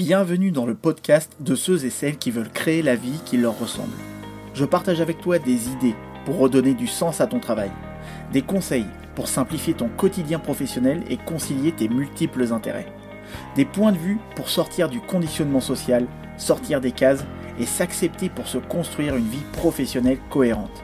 [0.00, 3.58] Bienvenue dans le podcast de ceux et celles qui veulent créer la vie qui leur
[3.58, 3.92] ressemble.
[4.54, 7.70] Je partage avec toi des idées pour redonner du sens à ton travail,
[8.32, 12.90] des conseils pour simplifier ton quotidien professionnel et concilier tes multiples intérêts,
[13.56, 16.06] des points de vue pour sortir du conditionnement social,
[16.38, 17.26] sortir des cases
[17.58, 20.82] et s'accepter pour se construire une vie professionnelle cohérente.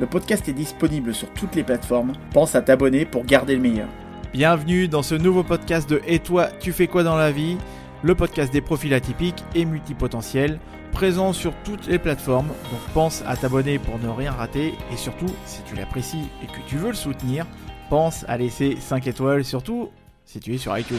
[0.00, 3.88] Le podcast est disponible sur toutes les plateformes, pense à t'abonner pour garder le meilleur.
[4.32, 7.56] Bienvenue dans ce nouveau podcast de Et toi, tu fais quoi dans la vie?
[8.02, 10.58] Le podcast des profils atypiques et multipotentiels,
[10.90, 15.32] présent sur toutes les plateformes, donc pense à t'abonner pour ne rien rater et surtout,
[15.46, 17.46] si tu l'apprécies et que tu veux le soutenir,
[17.90, 19.90] pense à laisser 5 étoiles, surtout
[20.24, 20.98] si tu es sur iTunes.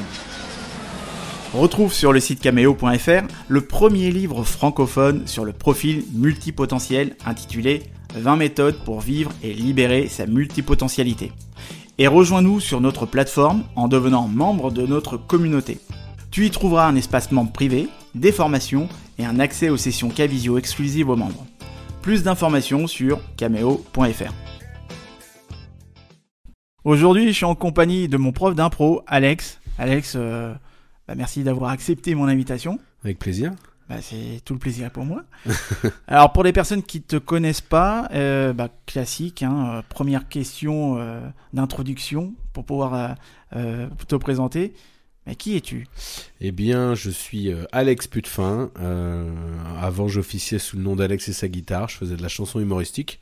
[1.54, 7.84] Retrouve sur le site cameo.fr le premier livre francophone sur le profil multipotentiel intitulé
[8.16, 11.32] 20 méthodes pour vivre et libérer sa multipotentialité
[11.98, 15.80] et rejoins-nous sur notre plateforme en devenant membre de notre communauté.
[16.34, 20.58] Tu y trouveras un espace membre privé, des formations et un accès aux sessions K-Visio
[20.58, 21.46] exclusives aux membres.
[22.02, 24.34] Plus d'informations sur cameo.fr.
[26.84, 29.62] Aujourd'hui, je suis en compagnie de mon prof d'impro, Alex.
[29.78, 30.56] Alex, euh,
[31.08, 32.80] bah, merci d'avoir accepté mon invitation.
[33.04, 33.52] Avec plaisir.
[33.88, 35.24] Bah, c'est tout le plaisir pour moi.
[36.08, 40.98] Alors pour les personnes qui te connaissent pas, euh, bah, classique, hein, euh, première question
[40.98, 41.22] euh,
[41.54, 43.18] d'introduction pour pouvoir
[43.52, 44.74] te présenter.
[45.26, 45.88] Mais qui es-tu?
[46.42, 48.72] Eh bien, je suis Alex Putefin.
[49.80, 51.88] avant, j'officiais sous le nom d'Alex et sa guitare.
[51.88, 53.20] Je faisais de la chanson humoristique.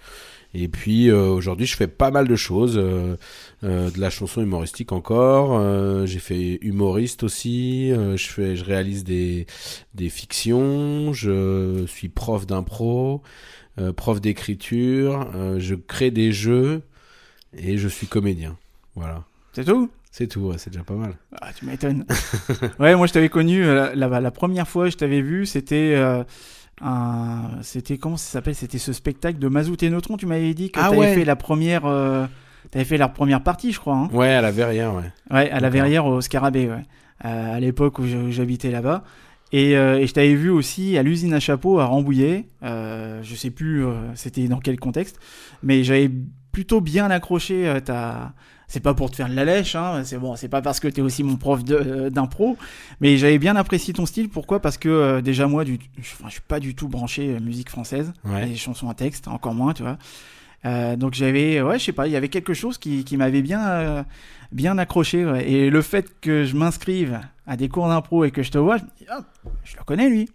[0.53, 3.16] Et puis euh, aujourd'hui, je fais pas mal de choses, euh,
[3.63, 5.61] euh, de la chanson humoristique encore.
[6.05, 7.89] j'ai fait humoriste aussi.
[7.89, 9.45] je fais, je réalise des
[9.94, 11.13] des fictions.
[11.13, 13.22] Je suis prof d'impro,
[13.95, 15.31] prof d'écriture.
[15.59, 16.81] je crée des jeux
[17.57, 18.57] et je suis comédien.
[18.95, 19.23] Voilà.
[19.53, 19.89] C'est tout?
[20.11, 21.13] C'est tout, c'est déjà pas mal.
[21.41, 22.05] Ah, tu m'étonnes.
[22.79, 25.97] ouais, moi je t'avais connu la, la, première fois que je t'avais vu, c'était
[27.61, 28.55] c'était comment ça s'appelle?
[28.55, 30.17] C'était ce spectacle de Mazout et Neutron.
[30.17, 31.85] Tu m'avais dit que ah tu avais fait la première.
[31.85, 32.25] Euh,
[32.69, 33.95] T'avais fait la première partie, je crois.
[33.95, 34.09] Hein.
[34.13, 35.11] Ouais, à la Verrière, ouais.
[35.29, 36.83] Ouais, à la Verrière au Scarabée, ouais.
[37.25, 39.03] Euh, à l'époque où j'habitais là-bas.
[39.51, 42.47] Et, euh, et, je t'avais vu aussi à l'usine à chapeau à Rambouillet.
[42.63, 43.83] Euh, je sais plus
[44.16, 45.19] c'était dans quel contexte,
[45.61, 46.09] mais j'avais
[46.51, 48.33] plutôt bien accroché ta,
[48.71, 50.87] c'est pas pour te faire de la lèche, hein, c'est bon, c'est pas parce que
[50.87, 52.57] tu es aussi mon prof euh, d'impro,
[53.01, 54.29] mais j'avais bien apprécié ton style.
[54.29, 54.61] Pourquoi?
[54.61, 57.69] Parce que euh, déjà moi, du, je, je, suis pas du tout branché euh, musique
[57.69, 59.97] française, les chansons à texte, encore moins, tu vois.
[60.95, 64.05] donc j'avais, ouais, je sais pas, il y avait quelque chose qui, qui m'avait bien,
[64.53, 65.19] bien accroché.
[65.45, 68.77] Et le fait que je m'inscrive à des cours d'impro et que je te vois,
[68.77, 69.25] je, ah,
[69.65, 70.29] je le connais lui.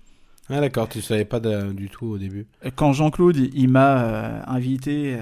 [0.50, 2.46] Ah d'accord, tu savais pas du tout au début.
[2.74, 5.16] Quand Jean-Claude, il m'a invité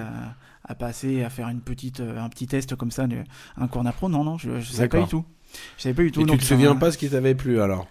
[0.65, 3.07] à passer, à faire une petite, euh, un petit test comme ça,
[3.57, 4.09] un cours d'impro.
[4.09, 5.25] Non, non, je ne savais pas du tout.
[5.77, 6.23] Je savais pas du tout.
[6.23, 7.87] Et tu te souviens pas ce qui t'avait plu alors?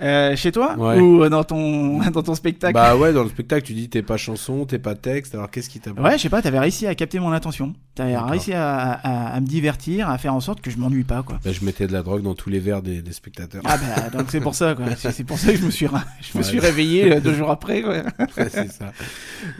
[0.00, 3.74] Euh, chez toi ou dans ton dans ton spectacle Bah ouais, dans le spectacle, tu
[3.74, 5.34] dis t'es pas chanson, t'es pas texte.
[5.34, 6.42] Alors qu'est-ce qui t'a Ouais, je sais pas.
[6.42, 7.74] T'avais réussi à capter mon attention.
[7.94, 11.38] T'avais réussi à, à, me divertir, à faire en sorte que je m'ennuie pas quoi.
[11.44, 13.62] Bah, je mettais de la drogue dans tous les verres des, des spectateurs.
[13.64, 14.86] Ah bah donc c'est pour ça quoi.
[14.96, 15.86] C'est pour ça que je me suis
[16.20, 17.82] je me suis réveillé euh, deux jours après.
[17.90, 18.92] Ouais, c'est ça.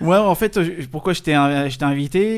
[0.00, 0.58] Ouais, en fait,
[0.90, 2.36] pourquoi je t'ai invité?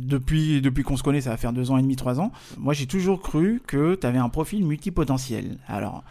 [0.00, 2.30] Depuis, depuis qu'on se connaît, ça va faire deux ans et demi, trois ans.
[2.56, 5.58] Moi, j'ai toujours cru que tu avais un profil multipotentiel.
[5.66, 6.04] Alors,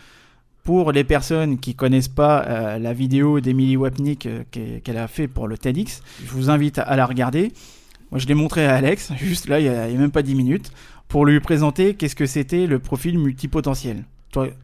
[0.68, 5.30] pour les personnes qui connaissent pas euh, la vidéo d'Emily Wapnick euh, qu'elle a fait
[5.30, 7.54] pour le TEDx, je vous invite à la regarder.
[8.12, 10.36] Moi, je l'ai montré à Alex, juste là, il n'y a, a, même pas dix
[10.36, 10.74] minutes,
[11.08, 14.04] pour lui présenter qu'est-ce que c'était le profil multipotentiel.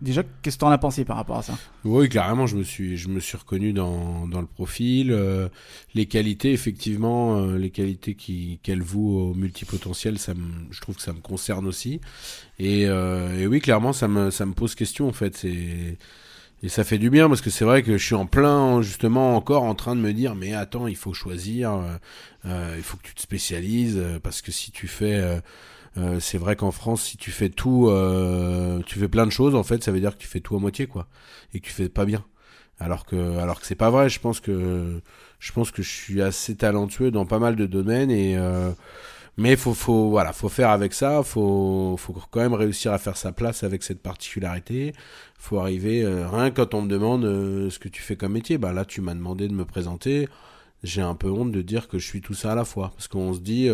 [0.01, 1.57] Déjà, qu'est-ce que tu en as pensé par rapport à ça?
[1.84, 5.11] Oui, carrément, je me suis, je me suis reconnu dans, dans le profil.
[5.11, 5.50] Euh,
[5.94, 8.16] les qualités, effectivement, euh, les qualités
[8.62, 12.01] qu'elle voue au multipotentiel, ça me, je trouve que ça me concerne aussi.
[12.59, 15.45] Et, euh, oui, clairement, ça me, ça me pose question, en fait.
[15.45, 15.97] Et,
[16.69, 19.63] ça fait du bien parce que c'est vrai que je suis en plein, justement, encore
[19.63, 21.78] en train de me dire, mais attends, il faut choisir,
[22.45, 25.41] il faut que tu te spécialises, parce que si tu fais
[26.19, 29.63] c'est vrai qu'en France, si tu fais tout, euh, tu fais plein de choses, en
[29.63, 31.07] fait, ça veut dire que tu fais tout à moitié, quoi,
[31.53, 32.25] et que tu fais pas bien.
[32.79, 34.09] Alors que, alors que c'est pas vrai.
[34.09, 35.01] Je pense que,
[35.39, 38.71] je pense que je suis assez talentueux dans pas mal de domaines et euh,
[39.38, 41.23] mais faut, faut, voilà, faut faire avec ça.
[41.23, 44.94] Faut, faut quand même réussir à faire sa place avec cette particularité.
[45.39, 46.06] Faut arriver.
[46.06, 47.23] rien quand on me demande
[47.69, 50.27] ce que tu fais comme métier, bah là, tu m'as demandé de me présenter.
[50.83, 53.07] J'ai un peu honte de dire que je suis tout ça à la fois, parce
[53.07, 53.69] qu'on se dit,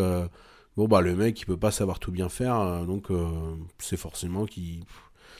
[0.77, 3.27] bon bah le mec il peut pas savoir tout bien faire euh, donc euh,
[3.80, 4.83] c'est forcément qui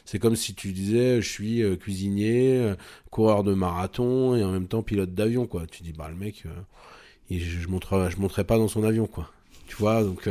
[0.06, 2.74] c'est comme si tu disais je suis euh, cuisinier
[3.10, 6.44] coureur de marathon et en même temps pilote d'avion quoi tu dis bah le mec
[7.31, 9.31] je, monterai je monterai pas dans son avion quoi
[9.68, 10.28] Tu vois, donc,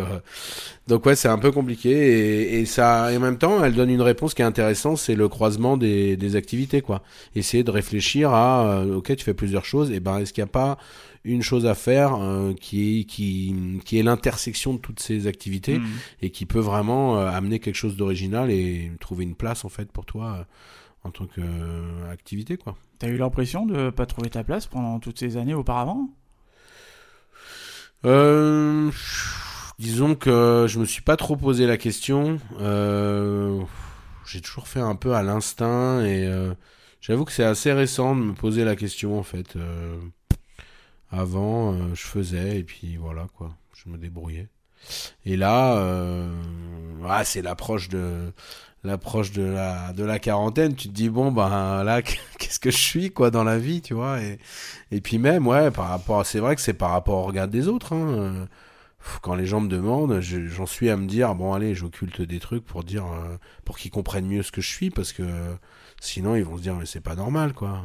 [0.89, 4.35] donc ouais, c'est un peu compliqué et, ça, en même temps, elle donne une réponse
[4.35, 7.05] qui est intéressante, c'est le croisement des, des activités, quoi.
[7.37, 10.53] Essayer de réfléchir à, ok, tu fais plusieurs choses, et ben, est-ce qu'il n'y a
[10.53, 10.77] pas
[11.33, 13.55] une chose à faire euh, qui, qui,
[13.85, 15.87] qui est l'intersection de toutes ces activités Mhm.
[16.23, 19.91] et qui peut vraiment euh, amener quelque chose d'original et trouver une place en fait
[19.93, 20.45] pour toi euh,
[21.05, 22.77] en tant qu'activité quoi.
[22.99, 26.09] T'as eu l'impression de pas trouver ta place pendant toutes ces années auparavant?
[28.05, 28.91] Euh,
[29.79, 32.39] disons que je me suis pas trop posé la question.
[32.61, 33.61] Euh,
[34.27, 36.55] j'ai toujours fait un peu à l'instinct et euh,
[37.01, 39.57] j'avoue que c'est assez récent de me poser la question en fait.
[41.11, 44.49] Avant, euh, je faisais et puis voilà quoi, je me débrouillais.
[45.27, 46.31] Et là, euh,
[47.09, 48.33] ah, c'est l'approche de
[48.85, 50.75] l'approche de la de la quarantaine.
[50.77, 52.03] Tu te dis bon ben là,
[52.39, 54.21] qu'est-ce que je suis quoi dans la vie, tu vois?
[54.23, 54.39] Et
[54.93, 57.69] et puis même ouais par rapport, c'est vrai que c'est par rapport au regard des
[57.69, 57.95] autres.
[57.95, 58.49] Hein,
[59.23, 62.41] quand les gens me demandent, je- j'en suis à me dire bon allez, j'occulte des
[62.41, 65.25] trucs pour dire euh, pour qu'ils comprennent mieux ce que je suis parce que
[66.01, 67.83] sinon ils vont se dire mais c'est pas normal quoi.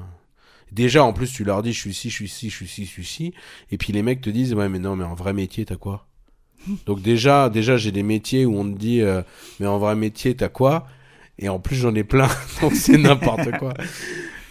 [0.73, 2.85] Déjà en plus tu leur dis je suis ici, je suis ici, je suis ici,
[2.85, 3.33] je suis ici
[3.71, 6.07] et puis les mecs te disent ouais mais non mais en vrai métier t'as quoi?
[6.85, 9.21] Donc déjà déjà j'ai des métiers où on te dit euh,
[9.59, 10.87] mais en vrai métier t'as quoi?
[11.37, 12.29] Et en plus j'en ai plein.
[12.61, 13.73] Donc c'est n'importe quoi.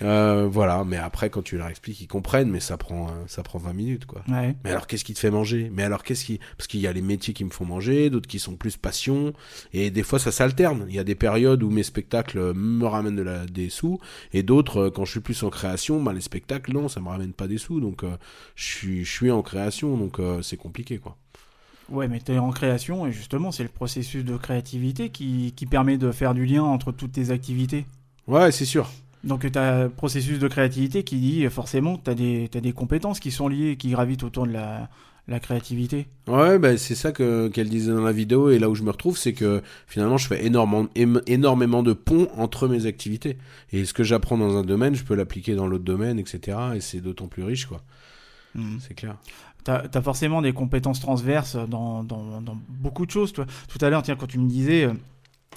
[0.03, 3.43] Euh, voilà, mais après quand tu leur expliques, ils comprennent, mais ça prend euh, ça
[3.43, 4.23] prend 20 minutes quoi.
[4.29, 4.57] Ouais.
[4.65, 5.71] Mais alors qu'est-ce qui te fait manger?
[5.73, 8.29] Mais alors qu'est-ce qui parce qu'il y a les métiers qui me font manger, d'autres
[8.29, 9.33] qui sont plus passion
[9.73, 10.87] et des fois ça s'alterne.
[10.89, 13.99] Il y a des périodes où mes spectacles me ramènent de la, des sous
[14.33, 17.09] et d'autres euh, quand je suis plus en création, bah les spectacles non, ça me
[17.09, 18.17] ramène pas des sous donc euh,
[18.57, 21.17] je suis je suis en création donc euh, c'est compliqué quoi.
[21.89, 25.99] Ouais, mais t'es en création et justement, c'est le processus de créativité qui, qui permet
[25.99, 27.85] de faire du lien entre toutes tes activités.
[28.27, 28.89] Ouais, c'est sûr.
[29.25, 33.31] Donc t'as un processus de créativité qui dit forcément t'as des, t'as des compétences qui
[33.31, 34.89] sont liées, qui gravitent autour de la,
[35.29, 36.09] la créativité.
[36.27, 38.91] Ouais, bah, c'est ça que qu'elle disait dans la vidéo et là où je me
[38.91, 43.39] retrouve, c'est que finalement je fais énormément, ém- énormément de ponts entre mes activités.
[43.73, 46.59] Et ce que j'apprends dans un domaine, je peux l'appliquer dans l'autre domaine, etc.
[46.75, 47.83] Et c'est d'autant plus riche, quoi.
[48.81, 49.17] C'est clair.
[49.65, 53.33] T'as as forcément des compétences transverses dans, dans, dans beaucoup de choses.
[53.33, 53.47] Toi.
[53.69, 54.93] Tout à l'heure, tiens, quand tu me disais, euh,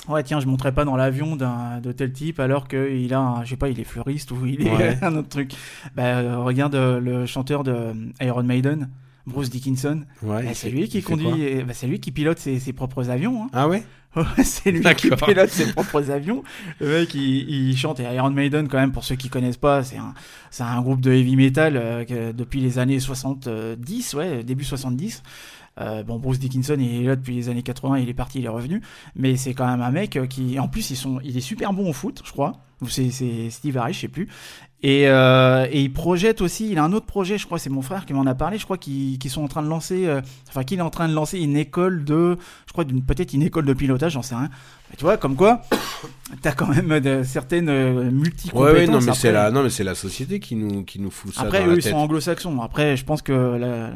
[0.08, 3.44] ouais, tiens, je monterai pas dans l'avion d'un de tel type alors qu'il a, un,
[3.44, 4.98] je sais pas, il est fleuriste ou il est Ouais.
[5.04, 5.54] un autre truc.
[5.96, 8.90] Bah, euh, regarde euh, le chanteur de Iron Maiden,
[9.28, 10.02] Bruce Dickinson.
[10.22, 10.44] Ouais.
[10.44, 13.44] Bah, c'est lui qui conduit, bah, c'est lui qui pilote ses, ses propres avions.
[13.44, 13.50] Hein.
[13.54, 13.84] Ah ouais?
[14.46, 15.28] C'est lui qui D'accord.
[15.28, 16.42] pilote ses propres avions.
[16.80, 18.00] Le mec, il, il chante.
[18.00, 20.14] Et Iron Maiden, quand même, pour ceux qui connaissent pas, c'est un,
[20.52, 25.22] c'est un groupe de heavy metal euh, que depuis les années 70, ouais, début 70.
[25.80, 28.46] Euh, bon, Bruce Dickinson, il est là depuis les années 80, il est parti, il
[28.46, 28.82] est revenu.
[29.16, 31.74] Mais c'est quand même un mec euh, qui, en plus, ils sont, il est super
[31.74, 32.54] bon au foot, je crois.
[32.88, 33.10] C'est,
[33.50, 34.28] Steve Harris, je sais plus.
[34.84, 37.82] Et, euh, et il projette aussi, il a un autre projet, je crois, c'est mon
[37.82, 40.08] frère qui m'en a parlé, je crois qu'ils qu'ils sont en train de lancer,
[40.48, 42.38] enfin qu'il est en train de lancer une école de,
[42.68, 44.50] je crois peut-être une école de pilotage, j'en sais rien.
[44.90, 45.64] Mais tu vois, comme quoi,
[46.42, 49.70] t'as quand même de, certaines euh, multi Ouais, ouais, non, mais c'est la, non, mais
[49.70, 51.92] c'est la société qui nous, qui nous fout ça Après, dans eux, la ils tête.
[51.92, 52.62] sont anglo-saxons.
[52.62, 53.58] Après, je pense que la-
[53.90, 53.92] la-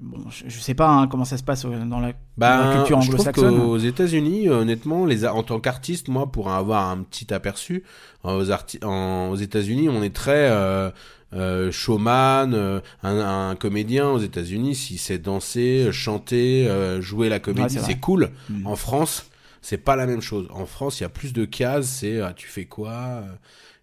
[0.00, 2.12] bon, je, je sais pas hein, comment ça se passe euh, dans la, dans la
[2.36, 3.56] Bah, culture je trouve anglo-saxonne.
[3.58, 7.82] qu'aux États-Unis, honnêtement, les en tant qu'artiste, moi, pour avoir un petit aperçu,
[8.24, 10.90] euh, aux, en- aux États-Unis, on est très euh,
[11.34, 13.18] euh, showman, euh, un,
[13.50, 18.30] un comédien aux États-Unis, si c'est danser, chanter, euh, jouer la comédie, c'est cool.
[18.50, 18.66] Mm.
[18.66, 19.24] En France,
[19.62, 20.46] c'est pas la même chose.
[20.50, 23.22] En France, il y a plus de cases, c'est ah, tu fais quoi euh,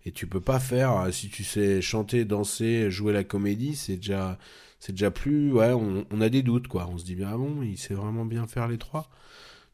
[0.06, 3.96] et tu peux pas faire euh, si tu sais chanter, danser, jouer la comédie, c'est
[3.98, 4.38] déjà
[4.80, 6.88] c'est déjà plus ouais, on, on a des doutes quoi.
[6.94, 9.10] On se dit bien ah bon, il sait vraiment bien faire les trois.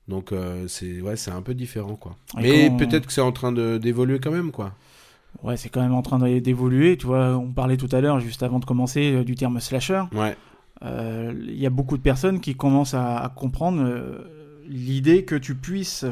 [0.07, 2.15] Donc euh, c'est ouais, c'est un peu différent quoi.
[2.37, 4.73] Et Mais quand- peut-être que c'est en train de d'évoluer quand même quoi.
[5.43, 6.95] Ouais, c'est quand même en train d'évoluer.
[6.97, 10.03] Tu vois, on parlait tout à l'heure, juste avant de commencer, du terme slasher.
[10.13, 10.35] Ouais.
[10.83, 14.34] Euh, Il y a beaucoup de personnes qui commencent à, à comprendre euh,
[14.67, 16.05] l'idée que tu puisses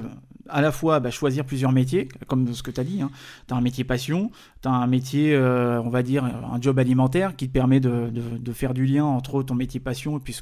[0.49, 3.01] à la fois bah, choisir plusieurs métiers, comme ce que tu as dit.
[3.01, 3.09] Hein.
[3.47, 4.31] Tu as un métier passion,
[4.61, 8.11] tu as un métier, euh, on va dire, un job alimentaire qui te permet de,
[8.53, 10.35] faire du lien entre ton métier passion et puis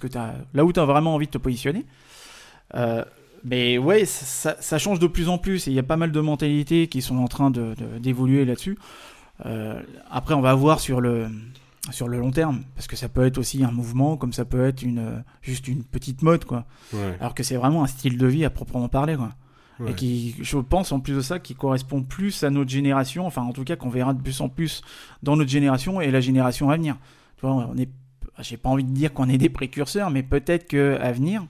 [0.53, 1.85] là où tu as vraiment envie de te positionner.
[2.75, 3.03] Euh,
[3.43, 6.19] mais ouais, ça, change de plus en plus et il y a pas mal de
[6.19, 8.77] mentalités qui sont en train de- de- d'évoluer là-dessus.
[9.45, 11.27] Euh, après, on va voir sur le,
[11.89, 14.65] sur le long terme, parce que ça peut être aussi un mouvement, comme ça peut
[14.65, 16.65] être une, euh, juste une petite mode, quoi.
[16.93, 17.17] Ouais.
[17.19, 19.31] Alors que c'est vraiment un style de vie à proprement parler, quoi.
[19.79, 19.91] ouais.
[19.91, 23.41] Et qui, je pense, en plus de ça, qui correspond plus à notre génération, enfin,
[23.41, 24.83] en tout cas, qu'on verra de plus en plus
[25.23, 26.97] dans notre génération et la génération à venir.
[27.37, 27.89] Tu vois, on est,
[28.39, 31.43] j'ai pas envie de dire qu'on est des précurseurs, mais peut-être que à venir,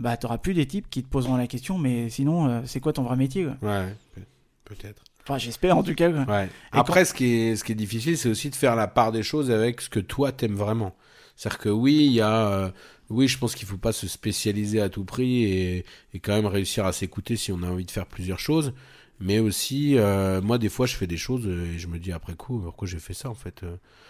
[0.00, 2.92] bah, t'auras plus des types qui te poseront la question, mais sinon, euh, c'est quoi
[2.92, 3.56] ton vrai métier, quoi?
[3.70, 4.22] Ouais, peut-
[4.64, 5.04] peut-être.
[5.24, 6.10] Enfin, j'espère en tout cas.
[6.10, 6.48] Ouais.
[6.72, 9.22] Après, ce qui est, ce qui est difficile, c'est aussi de faire la part des
[9.22, 10.94] choses avec ce que toi t'aimes vraiment.
[11.36, 12.72] C'est-à-dire que oui, il y a,
[13.08, 16.46] oui, je pense qu'il faut pas se spécialiser à tout prix et, et quand même
[16.46, 18.72] réussir à s'écouter si on a envie de faire plusieurs choses.
[19.20, 19.96] Mais aussi,
[20.42, 22.98] moi, des fois, je fais des choses et je me dis après coup, pourquoi j'ai
[22.98, 23.62] fait ça en fait.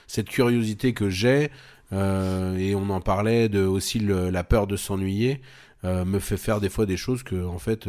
[0.07, 1.50] Cette curiosité que j'ai,
[1.92, 5.42] et on en parlait de aussi la peur de s'ennuyer,
[5.85, 7.87] me fait faire des fois des choses que en fait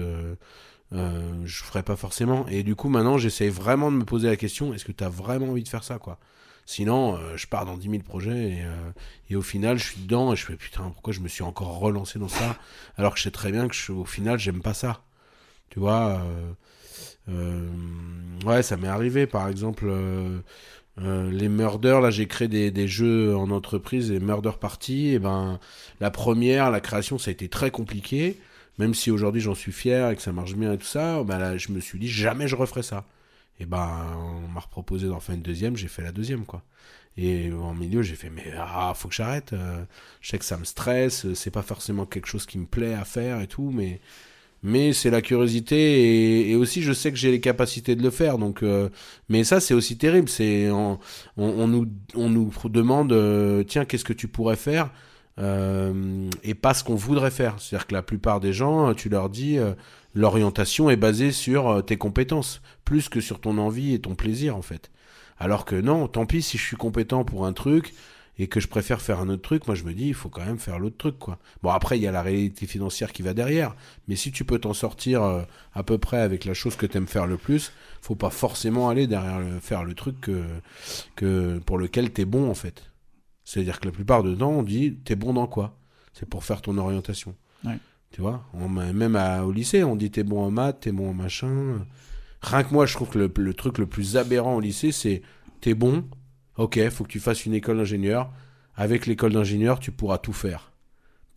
[0.94, 2.46] euh, je ferais pas forcément.
[2.48, 5.10] Et du coup, maintenant, j'essaie vraiment de me poser la question est-ce que tu as
[5.10, 6.20] vraiment envie de faire ça, quoi?
[6.66, 8.92] Sinon, euh, je pars dans 10 000 projets et, euh,
[9.30, 11.80] et, au final, je suis dedans et je fais putain, pourquoi je me suis encore
[11.80, 12.58] relancé dans ça?
[12.98, 15.04] Alors que je sais très bien que je, au final, j'aime pas ça.
[15.70, 16.22] Tu vois
[18.46, 19.92] Ouais, ça m'est arrivé, par exemple.
[20.98, 25.60] les murders, là j'ai créé des, des, jeux en entreprise, les murder party, et ben
[26.00, 28.40] la première, la création ça a été très compliqué
[28.80, 31.38] même si aujourd'hui j'en suis fier et que ça marche bien et tout ça, bah
[31.38, 33.06] là, je me suis dit jamais je referai ça.
[33.60, 33.90] Et ben,
[34.46, 36.64] on m'a proposé d'en faire une deuxième, j'ai fait la deuxième, quoi.
[37.18, 39.54] Et en milieu, j'ai fait, mais ah, faut que j'arrête.
[39.54, 39.84] Euh,
[40.22, 43.06] je sais que ça me stresse, c'est pas forcément quelque chose qui me plaît à
[43.06, 44.00] faire et tout, mais,
[44.64, 48.40] mais c'est la curiosité et, aussi je sais que j'ai les capacités de le faire.
[48.40, 48.90] Donc, euh,
[49.30, 50.30] mais ça, c'est aussi terrible.
[50.30, 51.00] C'est, on,
[51.38, 54.90] on, nous, on nous demande, euh, tiens, qu'est-ce que tu pourrais faire
[55.40, 57.60] euh, et pas ce qu'on voudrait faire.
[57.60, 59.74] C'est-à-dire que la plupart des gens, tu leur dis, euh,
[60.14, 64.56] l'orientation est basée sur euh, tes compétences, plus que sur ton envie et ton plaisir
[64.56, 64.92] en fait.
[65.40, 67.94] Alors que non, tant pis si je suis compétent pour un truc
[68.40, 70.46] et que je préfère faire un autre truc, moi je me dis il faut quand
[70.46, 71.40] même faire l'autre truc quoi.
[71.62, 73.76] Bon après il y a la réalité financière qui va derrière,
[74.08, 77.08] mais si tu peux t'en sortir à peu près avec la chose que tu aimes
[77.08, 77.72] faire le plus,
[78.02, 80.44] faut pas forcément aller derrière le, faire le truc que,
[81.16, 82.93] que pour lequel t'es bon en fait.
[83.46, 85.78] C'est-à-dire que la plupart temps, on dit T'es bon dans quoi?
[86.14, 87.36] C'est pour faire ton orientation.
[88.12, 88.46] Tu vois?
[88.54, 91.86] Même au lycée, on dit T'es bon en maths, t'es bon en machin.
[92.42, 95.22] Rien que moi, je trouve que le, truc le plus aberrant au lycée, c'est
[95.62, 96.06] T'es bon,
[96.58, 98.32] ok, faut que tu fasses une école d'ingénieur.
[98.76, 100.72] Avec l'école d'ingénieur, tu pourras tout faire.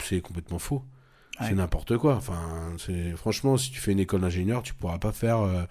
[0.02, 0.82] C'est complètement faux.
[1.40, 2.16] C'est n'importe quoi.
[2.16, 2.40] Enfin,
[3.16, 5.62] franchement, si tu fais une école d'ingénieur, tu pourras pas faire euh,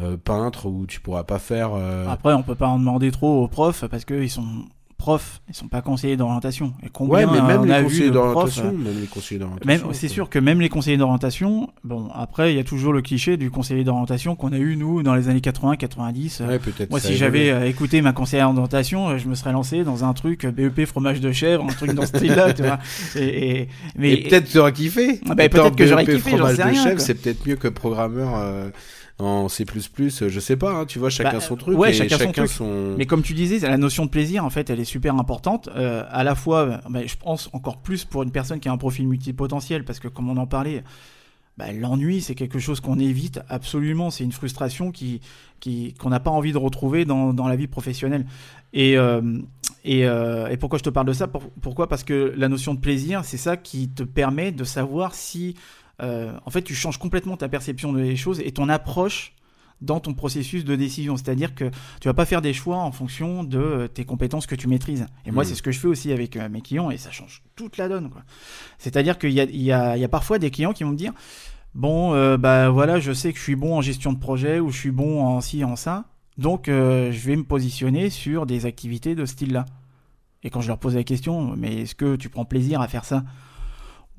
[0.00, 1.74] euh, peintre ou tu pourras pas faire.
[1.74, 4.64] Euh, Après, on peut pas en demander trop aux profs parce qu'ils sont
[5.02, 6.74] profs, ils sont pas conseillers d'orientation.
[6.84, 9.88] Et combien ouais, mais même, les conseillers d'orientation, même les conseillers d'orientation.
[9.92, 13.36] C'est sûr que même les conseillers d'orientation, bon, après, il y a toujours le cliché
[13.36, 16.42] du conseiller d'orientation qu'on a eu, nous, dans les années 80, 90.
[16.46, 16.90] Ouais, peut-être.
[16.90, 20.12] Moi, si j'avais euh, écouté ma conseillère d'orientation, euh, je me serais lancé dans un
[20.12, 22.78] truc euh, BEP fromage de chèvre, un truc dans ce style-là, tu vois.
[23.16, 23.66] Et,
[23.96, 25.18] mais, peut-être tu aurais kiffé.
[25.26, 28.40] Bah, peut-être que j'aurais kiffé, fromage de chèvre, c'est peut-être mieux que programmeur
[29.22, 31.78] en C++, je sais pas, hein, tu vois, chacun bah, son truc.
[31.78, 34.84] Ouais, chacun, son, Mais comme tu disais, la notion de plaisir, en fait, elle est
[34.84, 35.68] super importante.
[35.76, 38.78] Euh, à la fois, bah, je pense encore plus pour une personne qui a un
[38.78, 40.82] profil multipotentiel, parce que comme on en parlait,
[41.58, 44.10] bah, l'ennui, c'est quelque chose qu'on évite absolument.
[44.10, 45.20] C'est une frustration qui,
[45.60, 48.26] qui, qu'on n'a pas envie de retrouver dans, dans la vie professionnelle.
[48.72, 49.20] Et, euh,
[49.84, 51.28] et, euh, et, pourquoi je te parle de ça?
[51.28, 51.88] Pourquoi?
[51.88, 55.54] Parce que la notion de plaisir, c'est ça qui te permet de savoir si
[56.00, 59.34] euh, en fait, tu changes complètement ta perception des choses et ton approche
[59.80, 61.16] dans ton processus de décision.
[61.16, 61.70] C'est-à-dire que
[62.00, 65.06] tu vas pas faire des choix en fonction de euh, tes compétences que tu maîtrises.
[65.26, 65.46] Et moi, hmm.
[65.46, 67.88] c'est ce que je fais aussi avec euh, mes clients et ça change toute la
[67.88, 68.10] donne.
[68.78, 71.12] C'est-à-dire qu'il y a, parfois des clients qui vont me dire
[71.74, 74.78] Bon, bah voilà, je sais que je suis bon en gestion de projet ou je
[74.78, 76.04] suis bon en ci, en ça.
[76.36, 79.64] Donc, je vais me positionner sur des activités de ce style-là.
[80.42, 83.06] Et quand je leur pose la question Mais est-ce que tu prends plaisir à faire
[83.06, 83.24] ça?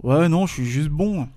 [0.02, 1.28] Ouais, non, je suis juste bon.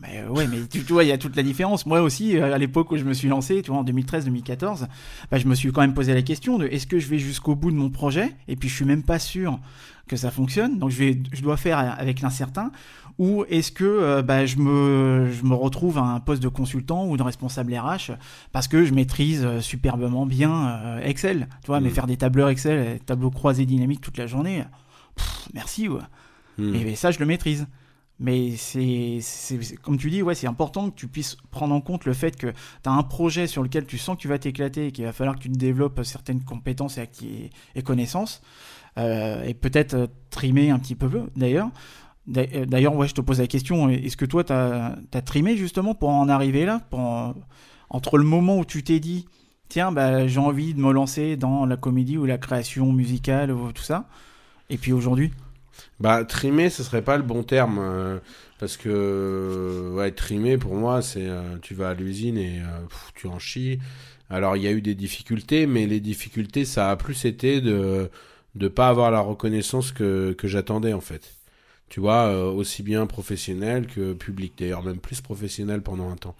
[0.00, 1.86] Mais euh, ouais, mais tu, vois, il y a toute la différence.
[1.86, 4.86] Moi aussi, euh, à l'époque où je me suis lancé, tu vois, en 2013-2014,
[5.30, 7.54] bah, je me suis quand même posé la question de est-ce que je vais jusqu'au
[7.54, 8.32] bout de mon projet?
[8.48, 9.58] Et puis je suis même pas sûr
[10.06, 12.70] que ça fonctionne, donc je vais, je dois faire avec l'incertain.
[13.18, 17.06] Ou est-ce que euh, bah, je, me, je me retrouve à un poste de consultant
[17.06, 18.12] ou de responsable RH
[18.50, 21.92] parce que je maîtrise superbement bien Excel, tu vois, mais mm.
[21.92, 24.64] faire des tableurs Excel, tableaux croisés dynamiques toute la journée,
[25.54, 26.00] merci, ouais.
[26.58, 26.74] Mm.
[26.74, 27.66] Et, et ça, je le maîtrise.
[28.24, 29.20] Mais c'est,
[29.82, 32.46] comme tu dis, ouais, c'est important que tu puisses prendre en compte le fait que
[32.46, 35.12] tu as un projet sur lequel tu sens que tu vas t'éclater et qu'il va
[35.12, 38.40] falloir que tu développes certaines compétences et, connaissances.
[38.96, 41.68] Euh, et peut-être euh, trimer un petit peu d'ailleurs.
[42.34, 45.94] Euh, d'ailleurs, ouais, je te pose la question, est-ce que toi, tu as, trimé justement
[45.94, 46.80] pour en arriver là
[47.90, 49.26] Entre le moment où tu t'es dit,
[49.68, 53.70] tiens, bah, j'ai envie de me lancer dans la comédie ou la création musicale ou
[53.70, 54.08] tout ça,
[54.70, 55.30] et puis aujourd'hui?
[56.00, 57.78] Bah, trimer, ce serait pas le bon terme.
[57.80, 58.18] Euh,
[58.58, 63.26] parce que, ouais, trimer, pour moi, c'est euh, tu vas à l'usine et euh, tu
[63.26, 63.78] en chies.
[64.30, 68.10] Alors, il y a eu des difficultés, mais les difficultés, ça a plus été de
[68.54, 71.34] ne pas avoir la reconnaissance que, que j'attendais, en fait.
[71.88, 74.54] Tu vois, euh, aussi bien professionnel que public.
[74.58, 76.36] D'ailleurs, même plus professionnel pendant un temps.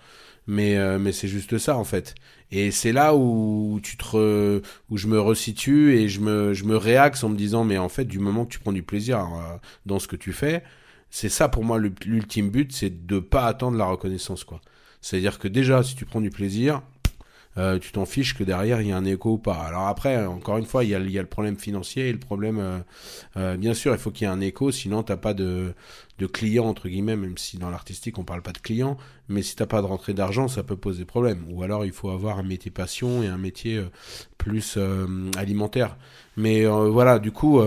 [0.46, 2.14] Mais, euh, mais c'est juste ça, en fait.
[2.50, 6.76] Et c'est là où tu te où je me resitue et je me, je me
[6.76, 9.56] réaxe en me disant, mais en fait, du moment que tu prends du plaisir euh,
[9.86, 10.62] dans ce que tu fais,
[11.10, 14.60] c'est ça pour moi l'ultime but, c'est de pas attendre la reconnaissance, quoi.
[15.00, 16.82] C'est-à-dire que déjà, si tu prends du plaisir,
[17.56, 19.54] euh, tu t'en fiches que derrière il y a un écho ou pas.
[19.54, 22.78] Alors après, encore une fois, il y a, le problème financier et le problème, euh,
[23.36, 25.74] euh, bien sûr, il faut qu'il y ait un écho, sinon t'as pas de,
[26.18, 28.96] de client entre guillemets, même si dans l'artistique on parle pas de client,
[29.28, 31.44] mais si t'as pas de rentrée d'argent, ça peut poser problème.
[31.50, 33.82] Ou alors il faut avoir un métier passion et un métier
[34.36, 34.78] plus
[35.36, 35.96] alimentaire.
[36.36, 37.60] Mais voilà, du coup,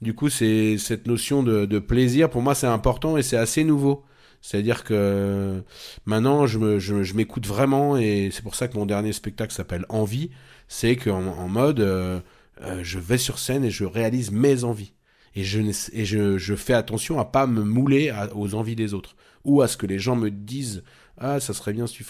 [0.00, 4.04] du coup, c'est cette notion de plaisir pour moi c'est important et c'est assez nouveau.
[4.40, 5.62] C'est-à-dire que
[6.06, 10.30] maintenant, je, m'écoute vraiment et c'est pour ça que mon dernier spectacle s'appelle Envie.
[10.68, 12.20] C'est qu'en en mode, euh,
[12.62, 14.92] euh, je vais sur scène et je réalise mes envies.
[15.34, 19.16] Et je, fais attention à pas me mouler aux envies des autres.
[19.44, 20.82] Ou à ce que les gens me disent
[21.16, 22.04] Ah, ça serait bien si tu,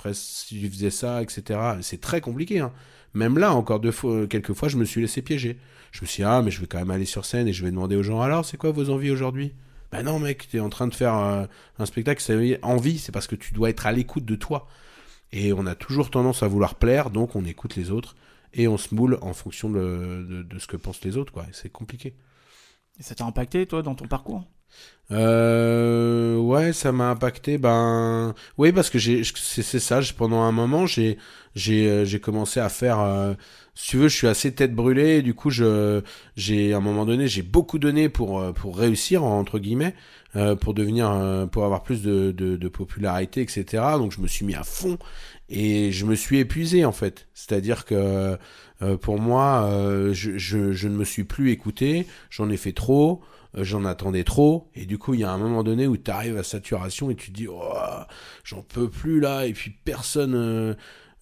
[0.71, 1.61] faisais ça, etc.
[1.83, 2.61] C'est très compliqué.
[2.61, 2.73] Hein.
[3.15, 3.81] Même là, encore
[4.31, 5.59] quelques fois, je me suis laissé piéger.
[5.93, 7.65] Je me suis dit Ah, mais je vais quand même aller sur scène et je
[7.65, 9.53] vais demander aux gens Alors, c'est quoi vos envies aujourd'hui?
[9.91, 11.47] Ben non, mec, t'es en train de faire euh,
[11.79, 14.69] un spectacle, c'est envie, c'est parce que tu dois être à l'écoute de toi.
[15.33, 18.17] Et on a toujours tendance à vouloir plaire, donc on écoute les autres
[18.55, 21.47] et on se moule en fonction de, de, ce que pensent les autres, quoi.
[21.53, 22.15] C'est compliqué.
[22.99, 24.45] Et ça t'a impacté, toi, dans ton parcours?
[25.11, 27.59] Euh, ouais, ça m'a impacté.
[27.59, 30.01] Ben, oui, parce que c'est, ça.
[30.17, 31.19] Pendant un moment, j'ai,
[31.69, 33.01] euh, commencé à faire.
[33.01, 33.35] Euh,
[33.75, 35.23] si tu veux, je suis assez tête brûlée.
[35.23, 36.03] du coup, je,
[36.37, 39.95] j'ai, à un moment donné, j'ai beaucoup donné pour, euh, réussir entre guillemets,
[40.61, 43.65] pour devenir, pour avoir plus de, popularité, etc.
[43.99, 44.99] Donc, je me suis mis à fond
[45.49, 47.27] et je me suis épuisé en fait.
[47.35, 48.37] C'est-à-dire que
[49.01, 49.69] pour moi,
[50.13, 52.07] je ne me suis plus écouté.
[52.31, 53.23] J'en ai fait trop.
[53.57, 56.11] Euh, j'en attendais trop, et du coup, il y a un moment donné où tu
[56.11, 57.73] arrives à saturation et tu te dis, oh,
[58.45, 60.75] j'en peux plus là, et puis personne, euh,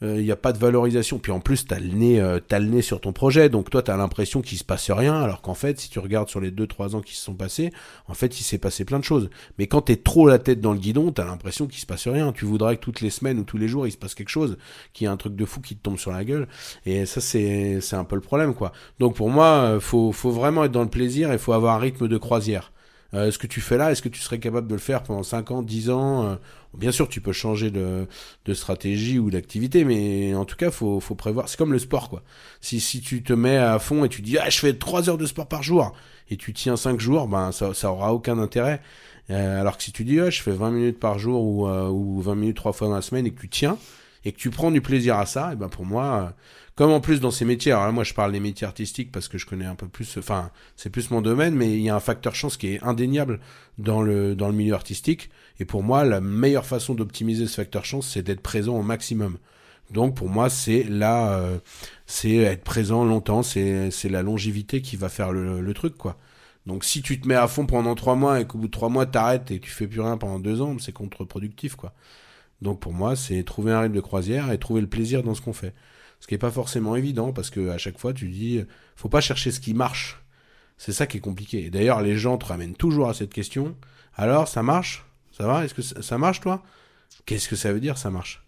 [0.03, 1.19] il euh, n'y a pas de valorisation.
[1.19, 3.83] Puis en plus, tu as, le nez, euh, le nez sur ton projet, donc toi,
[3.83, 6.51] tu as l'impression qu'il se passe rien, alors qu'en fait, si tu regardes sur les
[6.51, 7.73] 2-3 ans qui se sont passés,
[8.07, 9.31] en fait, il s'est passé plein de choses.
[9.59, 11.87] Mais quand tu es trop la tête dans le guidon, tu as l'impression qu'il se
[11.87, 12.33] passe rien.
[12.33, 14.59] Tu voudrais que toutes les semaines ou tous les jours, il se passe quelque chose,
[14.93, 16.47] qu'il y ait un truc de fou qui te tombe sur la gueule.
[16.85, 18.73] Et ça, c'est un peu le problème, quoi.
[18.99, 21.79] Donc pour moi, euh, faut, faut vraiment être dans le plaisir et faut avoir un
[21.79, 22.73] rythme de croisière.
[23.17, 25.23] Euh, ce que tu fais là, est-ce que tu serais capable de le faire pendant
[25.23, 26.37] 5 ans, 10 ans euh,
[26.77, 28.07] Bien sûr, tu peux changer de,
[28.53, 31.49] stratégie ou d'activité, mais en tout cas, faut, faut prévoir.
[31.49, 32.23] C'est comme le sport, quoi.
[32.61, 35.19] Si, si tu te mets à fond et tu dis, ah, je fais 3 heures
[35.19, 35.95] de sport par jour,
[36.31, 38.83] et tu tiens 5 jours, ben, ça, ça aura aucun intérêt.
[39.31, 42.21] Euh, alors que si tu dis, ah, je fais 20 minutes par jour ou, ou
[42.21, 43.79] 20 minutes 3 fois dans la semaine et que tu tiens,
[44.27, 46.35] et que tu prends du plaisir à ça, et ben pour moi,
[46.77, 49.29] comme en plus dans ces métiers, alors là, moi je parle des métiers artistiques parce
[49.29, 51.97] que je connais un peu plus, enfin c'est plus mon domaine, mais il y a
[51.97, 53.41] un facteur chance qui est indéniable
[53.79, 55.31] dans le milieu artistique.
[55.59, 59.39] Et pour moi, la meilleure façon d'optimiser ce facteur chance, c'est d'être présent au maximum.
[59.91, 61.59] Donc pour moi, c'est là, euh,
[62.07, 66.19] c'est être présent longtemps, c'est la longévité qui va faire le, truc quoi.
[66.67, 68.89] Donc si tu te mets à fond pendant trois mois et qu'au bout de trois
[68.89, 71.95] mois t'arrêtes et tu fais plus rien pendant deux ans, c'est contre-productif quoi.
[72.63, 75.41] Donc pour moi, c'est trouver un rythme de croisière et trouver le plaisir dans ce
[75.41, 75.75] qu'on fait
[76.21, 78.63] ce qui est pas forcément évident parce que à chaque fois tu dis
[78.97, 80.23] faut pas chercher ce qui marche.
[80.79, 81.71] C'est ça qui est compliqué.
[81.71, 83.75] D'ailleurs, les gens te ramènent toujours à cette question.
[84.15, 85.07] Alors, ça marche?
[85.33, 85.65] Ça va?
[85.65, 86.63] Est-ce que ça marche toi?
[87.25, 88.43] Qu'est-ce que ça veut dire ça marche?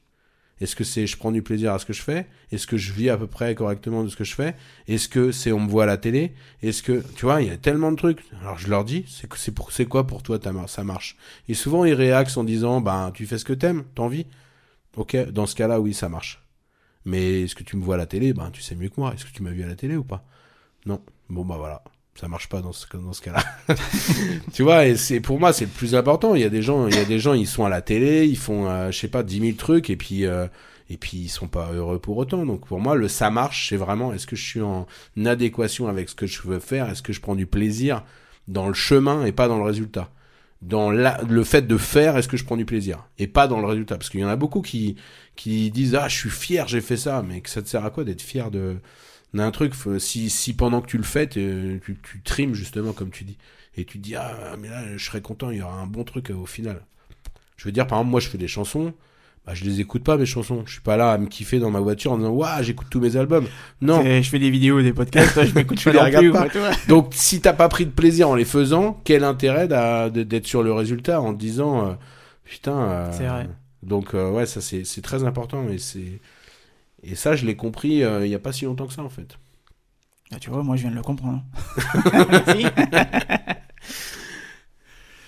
[0.61, 2.27] Est-ce que c'est je prends du plaisir à ce que je fais?
[2.51, 4.57] Est-ce que je vis à peu près correctement de ce que je fais?
[4.89, 6.35] Est-ce que c'est on me voit à la télé?
[6.63, 8.25] Est-ce que tu vois, il y a tellement de trucs.
[8.41, 11.17] Alors je leur dis, c'est quoi pour toi ça marche?
[11.49, 14.27] Et souvent ils réaxent en disant ben tu fais ce que t'aimes, t'en vis.
[14.97, 16.43] OK, dans ce cas-là oui, ça marche.
[17.05, 18.33] Mais est-ce que tu me vois à la télé?
[18.33, 19.15] Ben, tu sais mieux que moi.
[19.15, 20.25] Est-ce que tu m'as vu à la télé ou pas?
[20.87, 21.01] Non.
[21.29, 21.83] Bon, bah voilà.
[22.15, 23.45] Ça marche pas dans ce, dans ce cas-là.
[24.53, 26.35] tu vois, et c'est, pour moi, c'est le plus important.
[26.35, 28.27] Il y a des gens, il y a des gens, ils sont à la télé,
[28.27, 30.49] ils font, euh, je sais pas, 10 000 trucs, et puis, euh,
[30.91, 32.45] et puis ils sont pas heureux pour autant.
[32.45, 34.87] Donc pour moi, le ça marche, c'est vraiment, est-ce que je suis en
[35.25, 36.89] adéquation avec ce que je veux faire?
[36.89, 38.05] Est-ce que je prends du plaisir
[38.49, 40.11] dans le chemin et pas dans le résultat?
[40.61, 43.09] Dans le fait de faire, est-ce que je prends du plaisir?
[43.19, 43.97] Et pas dans le résultat.
[43.97, 44.97] Parce qu'il y en a beaucoup qui
[45.37, 47.23] qui disent ah je suis fier j'ai fait ça.
[47.23, 48.77] Mais que ça te sert à quoi d'être fier de
[49.35, 49.75] d'un truc?
[49.99, 53.39] Si si pendant que tu le fais tu, tu trimes justement comme tu dis.
[53.77, 56.31] Et tu dis ah mais là je serais content il y aura un bon truc
[56.31, 56.85] au final.
[57.57, 58.95] Je veux dire par exemple moi je fais des chansons
[59.47, 60.63] bah, je les écoute pas mes chansons.
[60.67, 63.01] Je suis pas là à me kiffer dans ma voiture en disant waouh j'écoute tous
[63.01, 63.47] mes albums.
[63.81, 64.03] Non.
[64.05, 66.49] Je fais des vidéos, des podcasts, je m'écoute, je les regarde pas.
[66.89, 69.67] Donc si t'as pas pris de plaisir en les faisant, quel intérêt
[70.11, 71.93] d'être sur le résultat en te disant euh,
[72.45, 72.79] putain.
[72.79, 73.49] Euh, c'est vrai.
[73.83, 76.21] Donc euh, ouais ça c'est c'est très important et c'est
[77.03, 79.39] et ça je l'ai compris il y a pas si longtemps que ça en fait.
[80.31, 81.43] Ah, tu vois moi je viens de le comprendre.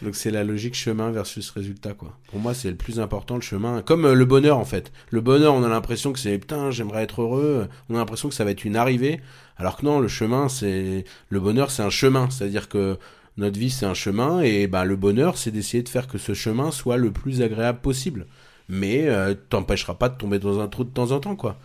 [0.02, 2.16] Donc c'est la logique chemin versus résultat quoi.
[2.30, 4.92] Pour moi c'est le plus important le chemin, comme euh, le bonheur en fait.
[5.10, 8.34] Le bonheur on a l'impression que c'est putain j'aimerais être heureux, on a l'impression que
[8.34, 9.20] ça va être une arrivée,
[9.56, 12.98] alors que non le chemin c'est le bonheur c'est un chemin, c'est-à-dire que
[13.36, 16.32] notre vie c'est un chemin et bah le bonheur c'est d'essayer de faire que ce
[16.32, 18.26] chemin soit le plus agréable possible.
[18.68, 21.58] Mais euh, t'empêchera pas de tomber dans un trou de temps en temps quoi.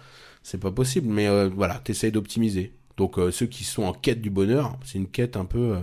[0.43, 2.73] C'est pas possible, mais euh, voilà t'essayes d'optimiser.
[2.97, 5.77] Donc euh, ceux qui sont en quête du bonheur, c'est une quête un peu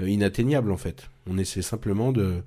[0.00, 1.08] euh, inatteignable en fait.
[1.28, 2.42] On essaie simplement de,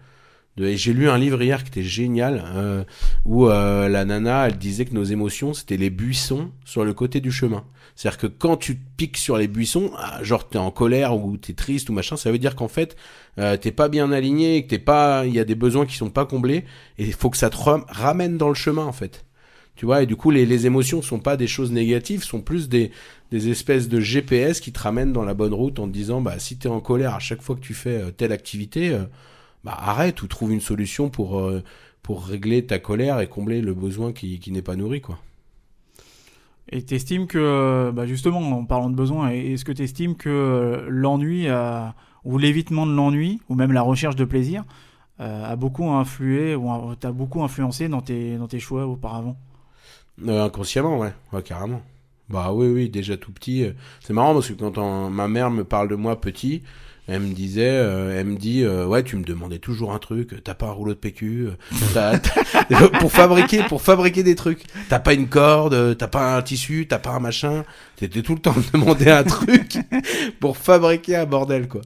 [0.58, 0.74] de...
[0.74, 2.84] J'ai lu un livre hier qui était génial, euh,
[3.26, 7.21] où euh, la nana, elle disait que nos émotions, c'était les buissons sur le côté
[7.21, 7.63] du chemin.
[7.95, 11.38] C'est-à-dire que quand tu te piques sur les buissons, ah, genre t'es en colère ou
[11.38, 12.95] t'es triste ou machin, ça veut dire qu'en fait
[13.38, 16.10] euh, t'es pas bien aligné, que t'es pas, il y a des besoins qui sont
[16.10, 16.65] pas comblés,
[16.97, 19.26] et il faut que ça te ramène dans le chemin en fait.
[19.75, 22.69] Tu vois, et du coup les, les émotions sont pas des choses négatives, sont plus
[22.69, 22.91] des,
[23.31, 26.57] espèces de GPS qui te ramènent dans la bonne route en te disant bah si
[26.57, 29.05] t'es en colère à chaque fois que tu fais euh, telle activité, euh,
[29.63, 31.63] bah arrête ou trouve une solution pour euh,
[32.03, 35.19] pour régler ta colère et combler le besoin qui, qui n'est pas nourri quoi.
[36.73, 41.47] Et t'estimes que, bah justement, en parlant de besoin, est-ce que t'estimes que l'ennui
[42.23, 44.63] ou l'évitement de l'ennui ou même la recherche de plaisir
[45.19, 49.36] a beaucoup influé ou t'a beaucoup influencé dans tes dans tes choix auparavant?
[50.28, 51.82] Euh, Inconsciemment, ouais, ouais carrément.
[52.30, 53.65] Bah oui, oui, déjà tout petit.
[54.00, 56.63] C'est marrant parce que quand ma mère me parle de moi petit,
[57.12, 60.43] elle me disait, euh, elle me dit, euh, ouais, tu me demandais toujours un truc.
[60.43, 61.52] T'as pas un rouleau de PQ euh,
[61.93, 62.17] t'as-
[62.69, 64.63] t'as- pour fabriquer, pour fabriquer des trucs.
[64.89, 67.63] T'as pas une corde, t'as pas un tissu, t'as pas un machin.
[67.97, 69.78] T'étais tout le temps de demander un truc
[70.39, 71.82] pour fabriquer un bordel, quoi.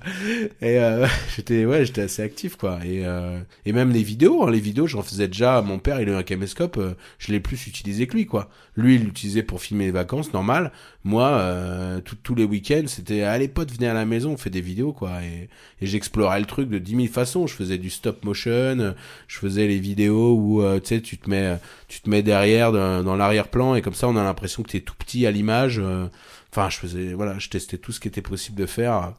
[0.62, 2.80] Et euh, j'étais, ouais, j'étais assez actif, quoi.
[2.86, 5.62] Et euh, et même les vidéos, hein, les vidéos, j'en faisais déjà.
[5.62, 8.50] Mon père, il a eu un caméscope, euh, je l'ai plus utilisé que lui, quoi.
[8.78, 10.72] Lui, il l'utilisait pour filmer les vacances, normal.
[11.04, 14.50] Moi, euh, tout- tous les week-ends, c'était allez potes, venez à la maison, on fait
[14.50, 15.15] des vidéos quoi.
[15.24, 15.50] Et,
[15.82, 17.48] j'explorais le truc de 10 000 façons.
[17.48, 18.96] Je faisais du stop motion,
[19.28, 22.72] je faisais les vidéos où euh, tu sais, tu te mets, tu te mets derrière
[22.72, 25.80] dans, l'arrière-plan et comme ça, on a l'impression que t'es tout petit à l'image.
[25.80, 26.08] euh.
[26.52, 29.14] Enfin, je faisais, voilà, je testais tout ce qui était possible de faire.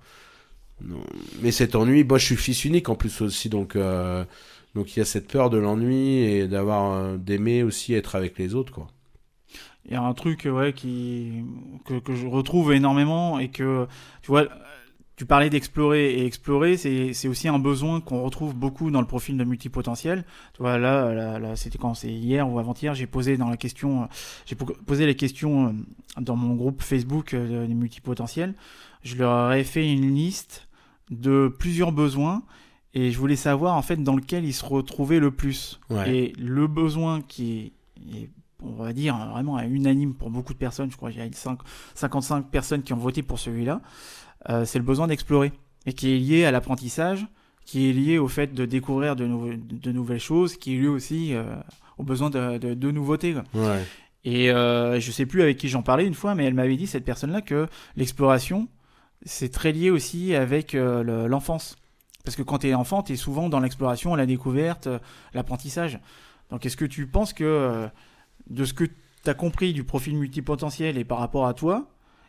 [1.41, 3.77] Mais cet ennui, moi, je suis fils unique en plus aussi, donc.
[3.77, 4.25] euh,
[4.75, 8.55] donc il y a cette peur de l'ennui et d'avoir d'aimer aussi être avec les
[8.55, 8.89] autres quoi.
[9.89, 11.45] Il y a un truc ouais, qui,
[11.85, 13.87] que, que je retrouve énormément et que,
[14.23, 14.49] tu vois,
[15.17, 19.07] tu parlais d'explorer et explorer, c'est c'est aussi un besoin qu'on retrouve beaucoup dans le
[19.07, 20.25] profil de multipotentiel.
[20.55, 23.57] Tu vois, là, là, là c'était quand c'est hier ou avant-hier, j'ai posé dans la
[23.57, 24.07] question, euh,
[24.45, 28.55] j'ai po- posé les questions euh, dans mon groupe Facebook euh, des multipotentiels.
[29.03, 30.69] Je leur ai fait une liste
[31.11, 32.43] de plusieurs besoins
[32.93, 35.81] et je voulais savoir en fait dans lequel ils se retrouvaient le plus.
[35.91, 36.15] Ouais.
[36.15, 37.73] Et le besoin qui
[38.13, 38.31] est, est,
[38.63, 41.59] on va dire, vraiment unanime pour beaucoup de personnes, je crois qu'il y a 5
[41.95, 43.81] 55 personnes qui ont voté pour celui-là,
[44.36, 45.53] euh, c'est le besoin d'explorer.
[45.87, 47.27] Et qui est lié à l'apprentissage,
[47.65, 50.89] qui est lié au fait de découvrir de, nou- de nouvelles choses, qui est lié
[50.89, 51.45] aussi euh,
[51.99, 53.35] au besoin de, de, de nouveautés.
[53.35, 53.45] quoi.
[53.55, 53.85] Ouais.
[54.25, 56.89] Et euh, je sais plus avec qui j'en parlais une fois, mais elle m'avait dit,
[56.89, 58.67] cette personne-là, que l'exploration,
[59.25, 61.77] c'est très lié aussi avec euh, le- l'enfance.
[62.25, 64.99] Parce que quand tu es enfant, tu es souvent dans l'exploration, la découverte, euh,
[65.35, 66.01] l'apprentissage.
[66.51, 67.87] Donc est-ce que tu penses que euh,
[68.51, 71.89] de ce que tu as compris du profil multipotentiel et par rapport à toi,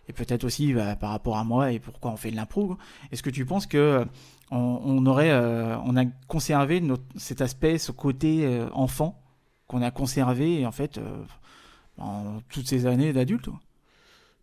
[0.09, 2.77] et peut-être aussi bah, par rapport à moi et pourquoi on fait de l'impro,
[3.11, 4.05] est-ce que tu penses que euh,
[4.51, 6.81] on, aurait, euh, on a conservé
[7.15, 9.21] cet aspect, ce côté euh, enfant
[9.67, 13.49] qu'on a conservé en fait euh, toutes ces années d'adulte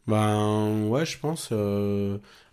[0.07, 1.53] Ben ouais, je pense.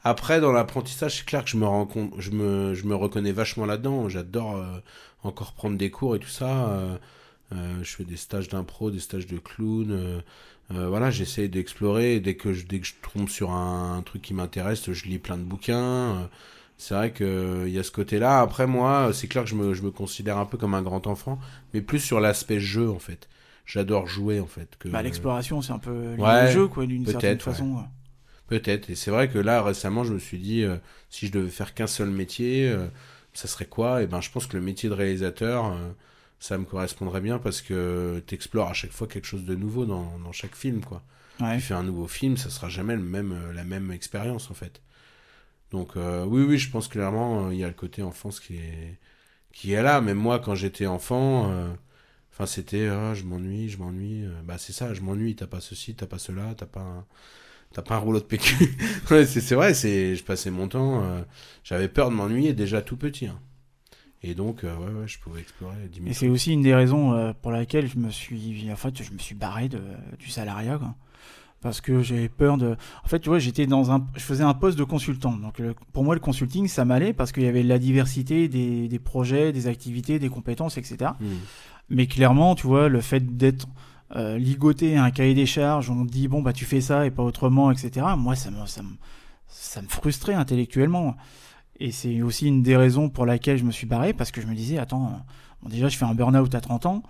[0.03, 4.07] Après, dans l'apprentissage, c'est clair que je me je me, reconnais vachement là-dedans.
[4.07, 4.63] J'adore
[5.23, 6.69] encore prendre des cours et tout ça.
[7.51, 10.23] je fais des stages d'impro, des stages de clown.
[10.73, 12.19] Euh, voilà, j'essaie d'explorer.
[12.19, 15.19] Dès que je, dès que je tombe sur un, un truc qui m'intéresse, je lis
[15.19, 15.77] plein de bouquins.
[16.17, 16.27] euh,
[16.77, 18.41] C'est vrai que euh, il y a ce côté-là.
[18.41, 21.07] Après, moi, c'est clair que je me, je me considère un peu comme un grand
[21.07, 21.39] enfant,
[21.73, 23.27] mais plus sur l'aspect jeu en fait.
[23.65, 24.77] J'adore jouer en fait.
[24.79, 24.89] Que...
[24.89, 27.75] bah, L'exploration, c'est un peu lié Ouais, jeu, quoi, d'une certaine peut-être, façon.
[27.75, 27.83] ouais.
[28.47, 28.89] Peut-être.
[28.89, 30.77] Et c'est vrai que là, récemment, je me suis dit, euh,
[31.09, 32.87] si je devais faire qu'un seul métier, euh,
[33.33, 34.01] ça serait quoi?
[34.03, 35.73] Et ben, je pense que le métier de réalisateur,
[36.41, 40.19] ça me correspondrait bien parce que t'explores à chaque fois quelque chose de nouveau dans,
[40.19, 41.03] dans chaque film, quoi.
[41.39, 41.55] Ouais.
[41.57, 44.55] Tu fais un nouveau film, ça sera jamais le même, euh, la même expérience, en
[44.55, 44.81] fait.
[45.71, 48.57] Donc, euh, oui, oui, je pense clairement, euh, il y a le côté enfance qui
[48.57, 48.99] est,
[49.53, 50.01] qui est là.
[50.01, 51.69] Même moi, quand j'étais enfant, euh,
[52.47, 54.25] c'était, ah, je m'ennuie, je m'ennuie.
[54.45, 55.35] bah, c'est ça, je m'ennuie.
[55.35, 57.05] T'as pas ceci, t'as pas cela, t'as pas un,
[57.73, 58.55] t'as pas un rouleau de PQ.
[59.11, 61.21] ouais, c'est, c'est vrai, c'est, je passais mon temps, euh,
[61.63, 63.27] j'avais peur de m'ennuyer déjà tout petit.
[63.27, 63.39] hein.
[64.23, 66.75] Et donc, euh, ouais, ouais, je pouvais explorer 10 000 Et c'est aussi une des
[66.75, 69.81] raisons euh, pour laquelle je me suis, en fait, je me suis barré de,
[70.19, 70.77] du salariat.
[70.77, 70.93] Quoi.
[71.61, 72.75] parce que j'avais peur de.
[73.03, 75.33] En fait, tu vois, j'étais dans un, je faisais un poste de consultant.
[75.33, 75.59] Donc,
[75.91, 79.51] pour moi, le consulting, ça m'allait parce qu'il y avait la diversité des, des, projets,
[79.51, 81.11] des activités, des compétences, etc.
[81.19, 81.25] Hmm.
[81.89, 83.67] Mais clairement, tu vois, le fait d'être
[84.15, 87.11] euh, ligoté à un cahier des charges, on dit bon bah tu fais ça et
[87.11, 88.05] pas autrement, etc.
[88.17, 88.89] Moi, ça me, ça me,
[89.47, 91.15] ça me frustrait intellectuellement.
[91.81, 94.45] Et c'est aussi une des raisons pour laquelle je me suis barré parce que je
[94.45, 95.19] me disais attends,
[95.67, 97.03] déjà je fais un burn-out à 30 ans.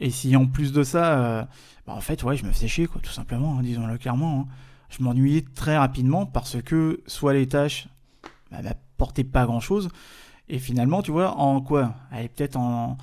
[0.00, 1.44] Et si en plus de ça, euh,
[1.86, 4.40] bah en fait, ouais, je me faisais chier, quoi, tout simplement, hein, disons-le clairement.
[4.40, 4.54] Hein.
[4.90, 7.88] Je m'ennuyais très rapidement parce que soit les tâches
[8.50, 9.88] bah, m'apportaient pas grand-chose,
[10.48, 11.94] et finalement, tu vois, en quoi?
[12.10, 12.98] Allez, peut-être en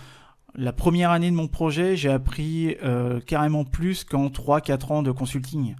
[0.55, 5.11] la première année de mon projet, j'ai appris euh, carrément plus qu'en 3-4 ans de
[5.11, 5.75] consulting.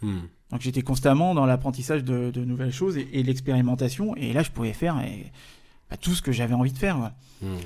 [0.00, 0.20] Hmm.
[0.52, 5.00] Donc j'étais constamment dans l'apprentissage de, nouvelles choses et, l'expérimentation, et là je pouvais faire
[5.00, 5.32] et,
[5.90, 7.12] bah, tout ce que j'avais envie de faire.
[7.40, 7.56] Hmm.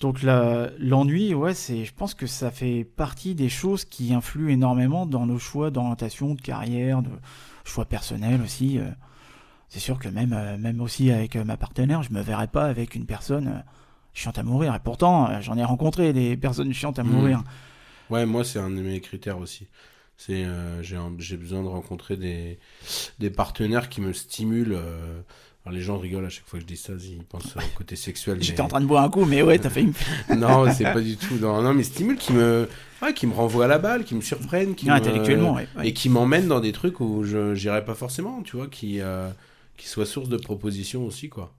[0.00, 5.06] Donc l'ennui, ouais, c'est, je pense que ça fait partie des choses qui influent énormément
[5.06, 7.10] dans nos choix d'orientation, de carrière, de
[7.64, 8.78] choix personnels aussi.
[8.78, 8.88] Euh.
[9.68, 12.64] C'est sûr que même, euh, même aussi avec euh, ma partenaire, je me verrais pas
[12.64, 13.64] avec une personne
[14.14, 14.74] chiante à mourir.
[14.74, 17.08] Et pourtant, j'en ai rencontré des personnes chiantes à mmh.
[17.08, 17.44] mourir.
[18.10, 19.68] Ouais, moi c'est un de mes critères aussi.
[20.16, 20.46] C'est
[20.80, 22.58] j'ai besoin de rencontrer des,
[23.18, 24.78] des partenaires qui me stimulent
[25.64, 27.96] alors les gens rigolent à chaque fois que je dis ça, ils pensent au côté
[27.96, 28.42] sexuel.
[28.42, 29.94] J'étais en train de boire un coup, mais ouais, t'as fait une.
[30.36, 31.36] non, c'est pas du tout.
[31.36, 32.68] Non, non, mais stimule qui me,
[33.00, 36.48] ouais, qui me renvoie à la balle, qui me surprennent, qui intellectuellement, et qui m'emmène
[36.48, 39.30] dans des trucs où je n'irais pas forcément, tu vois, qui euh,
[39.78, 41.54] qui soit source de propositions aussi, quoi.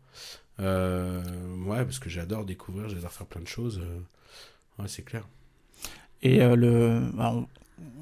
[0.59, 1.23] Euh,
[1.65, 3.81] ouais, parce que j'adore découvrir, j'adore faire plein de choses.
[3.83, 5.27] Euh, ouais, c'est clair.
[6.21, 7.01] Et le,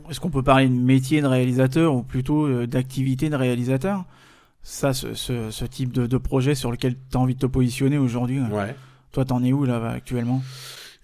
[0.10, 4.06] est-ce qu'on peut parler de métier de réalisateur ou plutôt d'activité de réalisateur?
[4.64, 7.98] ça, ce, ce, type de, de, projet sur lequel tu as envie de te positionner
[7.98, 8.76] aujourd'hui Ouais.
[9.12, 10.42] Toi, t'en es où là actuellement?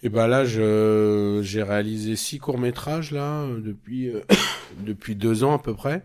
[0.01, 4.21] Et eh ben là, je, j'ai réalisé six courts métrages là depuis euh,
[4.85, 6.03] depuis deux ans à peu près.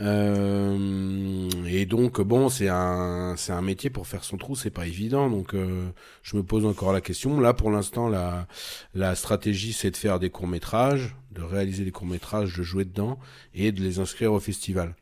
[0.00, 4.86] Euh, et donc bon, c'est un c'est un métier pour faire son trou, c'est pas
[4.86, 5.28] évident.
[5.28, 5.90] Donc euh,
[6.22, 7.38] je me pose encore la question.
[7.38, 8.46] Là, pour l'instant, la
[8.94, 12.84] la stratégie, c'est de faire des courts métrages, de réaliser des courts métrages, de jouer
[12.84, 13.18] dedans
[13.54, 14.94] et de les inscrire au festival.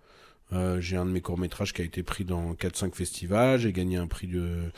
[0.53, 3.59] Euh, j'ai un de mes courts métrages qui a été pris dans 4-5 festivals.
[3.59, 4.71] J'ai gagné un prix de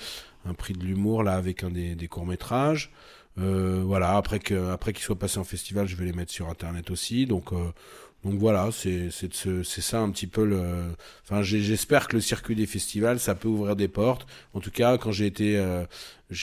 [0.44, 2.90] un prix de l'humour là avec un des, des courts métrages.
[3.38, 6.48] Euh, voilà, après que après qu'il soit passé en festival, je vais les mettre sur
[6.48, 7.26] internet aussi.
[7.26, 7.72] Donc euh,
[8.28, 10.60] donc voilà, c'est c'est ça un petit peu le.
[11.24, 14.26] Enfin, j'espère que le circuit des festivals, ça peut ouvrir des portes.
[14.52, 15.86] En tout cas, quand j'ai été, euh,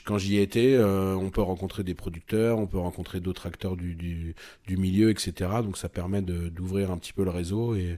[0.04, 3.76] quand j'y ai été, euh, on peut rencontrer des producteurs, on peut rencontrer d'autres acteurs
[3.76, 4.34] du, du,
[4.66, 5.52] du, milieu, etc.
[5.62, 7.98] Donc ça permet d'ouvrir un petit peu le réseau et,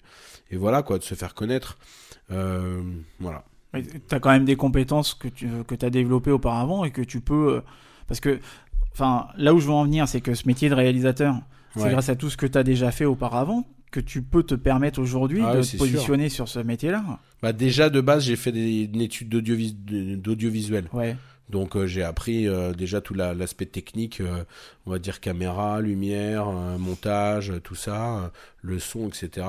[0.52, 1.78] et voilà quoi, de se faire connaître.
[2.32, 2.82] Euh,
[3.19, 3.45] voilà.
[3.73, 7.21] Tu as quand même des compétences que tu que as développées auparavant et que tu
[7.21, 7.62] peux.
[8.08, 8.41] Parce que,
[8.91, 11.36] enfin, là où je veux en venir, c'est que ce métier de réalisateur
[11.78, 14.56] c'est grâce à tout ce que tu as déjà fait auparavant que tu peux te
[14.56, 17.19] permettre aujourd'hui ah de te positionner sur ce métier-là.
[17.41, 20.89] Bah déjà de base, j'ai fait des, une étude d'audiovisuel.
[20.93, 21.15] Ouais.
[21.50, 24.43] Donc euh, j'ai appris euh, déjà tout l'aspect technique, euh,
[24.86, 26.47] on va dire caméra, lumière,
[26.78, 29.48] montage, tout ça, le son, etc.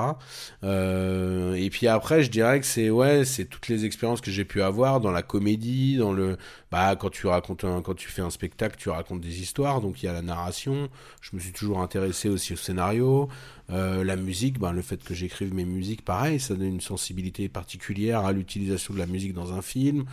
[0.62, 4.62] et puis après, je dirais que c'est ouais, c'est toutes les expériences que j'ai pu
[4.62, 6.36] avoir dans la comédie, dans le
[6.70, 10.06] bah quand tu racontes quand tu fais un spectacle, tu racontes des histoires, donc il
[10.06, 10.88] y a la narration.
[11.20, 13.28] Je me suis toujours intéressé aussi au scénario.
[13.68, 18.24] la musique, bah, le fait que j'écrive mes musiques, pareil, ça donne une sensibilité particulière
[18.24, 20.04] à l'utilisation de la musique dans un film.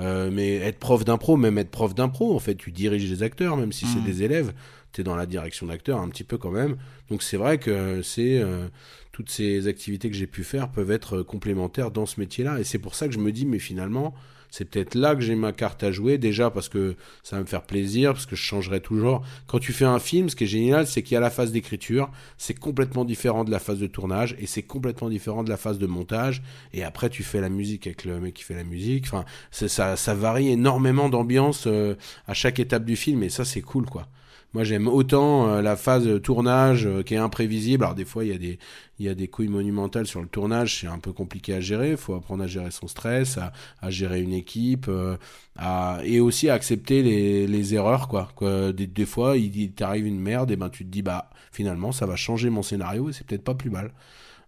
[0.00, 3.56] Euh, mais être prof d'impro, même être prof d'impro, en fait, tu diriges les acteurs,
[3.56, 4.04] même si c'est mm.
[4.04, 4.52] des élèves,
[4.92, 6.76] tu es dans la direction d'acteurs un petit peu quand même.
[7.10, 8.68] Donc c'est vrai que c'est euh,
[9.12, 12.60] toutes ces activités que j'ai pu faire peuvent être complémentaires dans ce métier-là.
[12.60, 14.14] Et c'est pour ça que je me dis, mais finalement,
[14.52, 17.46] c'est peut-être là que j'ai ma carte à jouer, déjà parce que ça va me
[17.46, 19.24] faire plaisir, parce que je changerai toujours.
[19.46, 21.52] Quand tu fais un film, ce qui est génial, c'est qu'il y a la phase
[21.52, 25.56] d'écriture, c'est complètement différent de la phase de tournage, et c'est complètement différent de la
[25.56, 26.42] phase de montage,
[26.74, 29.96] et après tu fais la musique avec le mec qui fait la musique, enfin, ça,
[29.96, 31.94] ça varie énormément d'ambiance euh,
[32.28, 34.06] à chaque étape du film, et ça c'est cool, quoi.
[34.54, 37.84] Moi, j'aime autant euh, la phase tournage euh, qui est imprévisible.
[37.84, 38.58] Alors des fois, il y a des
[38.98, 41.92] il y a des couilles monumentales sur le tournage, c'est un peu compliqué à gérer.
[41.92, 43.38] Il faut apprendre à gérer son stress,
[43.80, 45.16] à, gérer une équipe, euh,
[45.56, 48.28] à, et aussi à accepter les, les erreurs, quoi.
[48.36, 51.90] quoi des, des, fois, il t'arrive une merde, et ben tu te dis bah finalement
[51.90, 53.92] ça va changer mon scénario et c'est peut-être pas plus mal.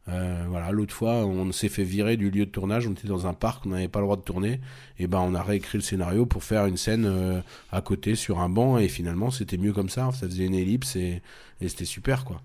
[0.09, 2.87] Euh, voilà, l'autre fois, on s'est fait virer du lieu de tournage.
[2.87, 4.61] On était dans un parc, on n'avait pas le droit de tourner.
[4.99, 7.40] Et ben, on a réécrit le scénario pour faire une scène euh,
[7.73, 8.79] à côté sur un banc.
[8.79, 10.11] Et finalement, c'était mieux comme ça.
[10.12, 11.23] Ça faisait une ellipse et,
[11.61, 12.43] et c'était super, quoi.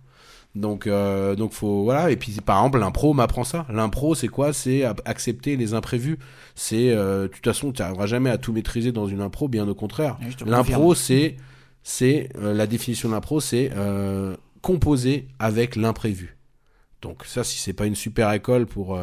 [0.55, 2.11] Donc, euh, donc faut voilà.
[2.11, 3.65] Et puis, par exemple, l'impro m'apprend ça.
[3.69, 4.53] L'impro, c'est quoi?
[4.53, 6.17] C'est accepter les imprévus.
[6.55, 9.47] C'est, euh, de toute façon, tu n'arriveras jamais à tout maîtriser dans une impro.
[9.47, 10.17] Bien au contraire.
[10.45, 11.35] L'impro, c'est,
[11.83, 13.69] c'est la définition de l'impro, c'est
[14.61, 16.38] composer avec l'imprévu
[17.01, 18.99] Donc ça, si c'est pas une super école pour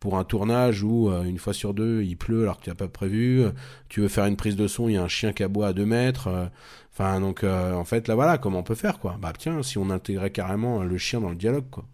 [0.00, 2.88] pour un tournage où une fois sur deux il pleut alors que tu n'as pas
[2.88, 3.44] prévu,
[3.88, 5.72] tu veux faire une prise de son, il y a un chien qui aboie à
[5.72, 6.50] deux mètres.
[6.92, 9.16] Enfin donc en fait là voilà comment on peut faire quoi?
[9.20, 11.84] Bah tiens si on intégrait carrément le chien dans le dialogue quoi.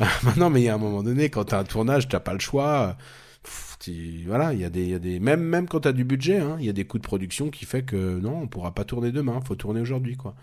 [0.36, 2.40] non mais il y a un moment donné quand t'as un tournage t'as pas le
[2.40, 2.96] choix
[4.26, 6.66] voilà, il y a des, y même, même quand tu as du budget, hein, il
[6.66, 9.40] y a des coûts de production qui fait que non, on pourra pas tourner demain,
[9.46, 10.34] faut tourner aujourd'hui, quoi.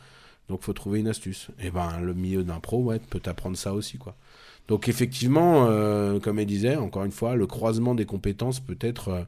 [0.49, 1.49] Donc faut trouver une astuce.
[1.59, 4.15] Et ben le milieu d'un pro, ouais, peut t'apprendre ça aussi, quoi.
[4.67, 9.09] Donc effectivement, euh, comme elle disait, encore une fois, le croisement des compétences peut être
[9.09, 9.23] euh,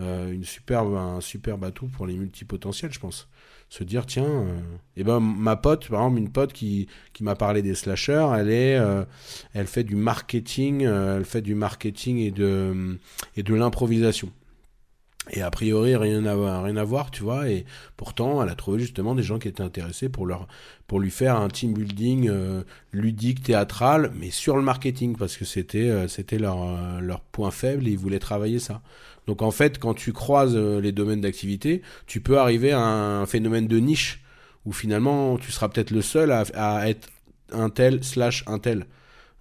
[0.00, 3.28] euh, superbe, un super atout pour les multipotentiels, je pense
[3.70, 4.60] se dire tiens euh,
[4.96, 8.50] eh ben ma pote par exemple une pote qui, qui m'a parlé des slashers elle
[8.50, 8.78] est
[9.54, 14.30] elle fait du marketing elle fait du marketing et de l'improvisation
[15.30, 17.64] et a priori rien à rien à voir tu vois et
[17.96, 20.46] pourtant elle a trouvé justement des gens qui étaient intéressés pour leur
[20.86, 22.30] pour lui faire un team building
[22.92, 27.92] ludique théâtral mais sur le marketing parce que c'était c'était leur leur point faible et
[27.92, 28.82] ils voulaient travailler ça
[29.26, 33.26] donc en fait, quand tu croises euh, les domaines d'activité, tu peux arriver à un
[33.26, 34.22] phénomène de niche
[34.64, 37.08] où finalement tu seras peut-être le seul à, être
[37.52, 38.86] un tel slash un tel.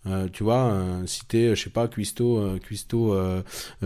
[0.05, 3.15] Euh, tu vois, euh, si t'es, je sais pas, cuistot, cuistot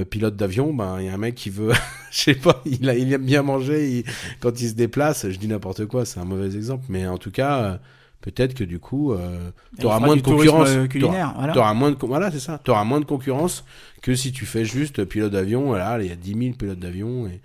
[0.09, 1.73] pilote d'avion, ben il y a un mec qui veut,
[2.11, 4.03] je sais pas, il, a, il aime bien manger,
[4.39, 7.31] quand il se déplace, je dis n'importe quoi, c'est un mauvais exemple, mais en tout
[7.31, 7.79] cas,
[8.21, 10.69] peut-être que du coup, euh, tu auras moins de concurrence.
[10.89, 11.73] Culinaire, voilà.
[11.73, 12.59] moins de voilà, c'est ça.
[12.63, 13.63] Tu auras moins de concurrence
[14.01, 15.65] que si tu fais juste pilote d'avion.
[15.65, 17.41] Voilà, il y a 10 000 pilotes d'avion et,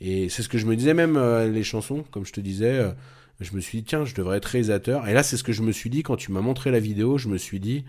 [0.00, 2.78] et c'est ce que je me disais même euh, les chansons, comme je te disais.
[2.78, 2.90] Euh,
[3.40, 5.06] je me suis dit tiens, je devrais être réalisateur.
[5.08, 7.18] Et là, c'est ce que je me suis dit quand tu m'as montré la vidéo.
[7.18, 7.84] Je me suis dit,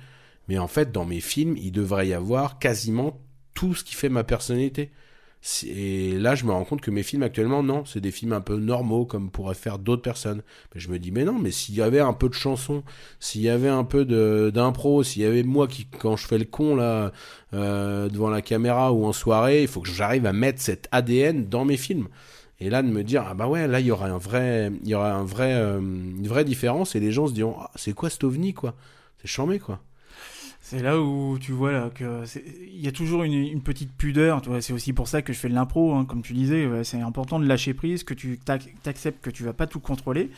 [0.49, 3.21] mais en fait, dans mes films, il devrait y avoir quasiment
[3.53, 4.89] tout ce qui fait ma personnalité.
[5.63, 8.41] Et là, je me rends compte que mes films actuellement, non, c'est des films un
[8.41, 10.41] peu normaux, comme pourraient faire d'autres personnes.
[10.73, 12.83] Mais je me dis, mais non, mais s'il y avait un peu de chansons,
[13.19, 14.05] s'il y avait un peu
[14.51, 17.11] d'impro, s'il y avait moi qui, quand je fais le con là,
[17.53, 21.47] euh, devant la caméra ou en soirée, il faut que j'arrive à mettre cet ADN
[21.47, 22.07] dans mes films.
[22.59, 24.95] Et là, de me dire, ah bah ouais, là, il y aura un vrai, il
[24.95, 28.23] un vrai, euh, une vraie différence, et les gens se diront, ah, c'est quoi cet
[28.23, 28.73] ovni, quoi?
[29.21, 29.79] C'est chambé, quoi.
[30.69, 32.23] C'est là où tu vois là que
[32.61, 34.39] il y a toujours une, petite pudeur.
[34.61, 36.69] c'est aussi pour ça que je fais de l'impro, hein, comme tu disais.
[36.83, 40.29] C'est important de lâcher prise, que tu t'acceptes que tu vas pas tout contrôler.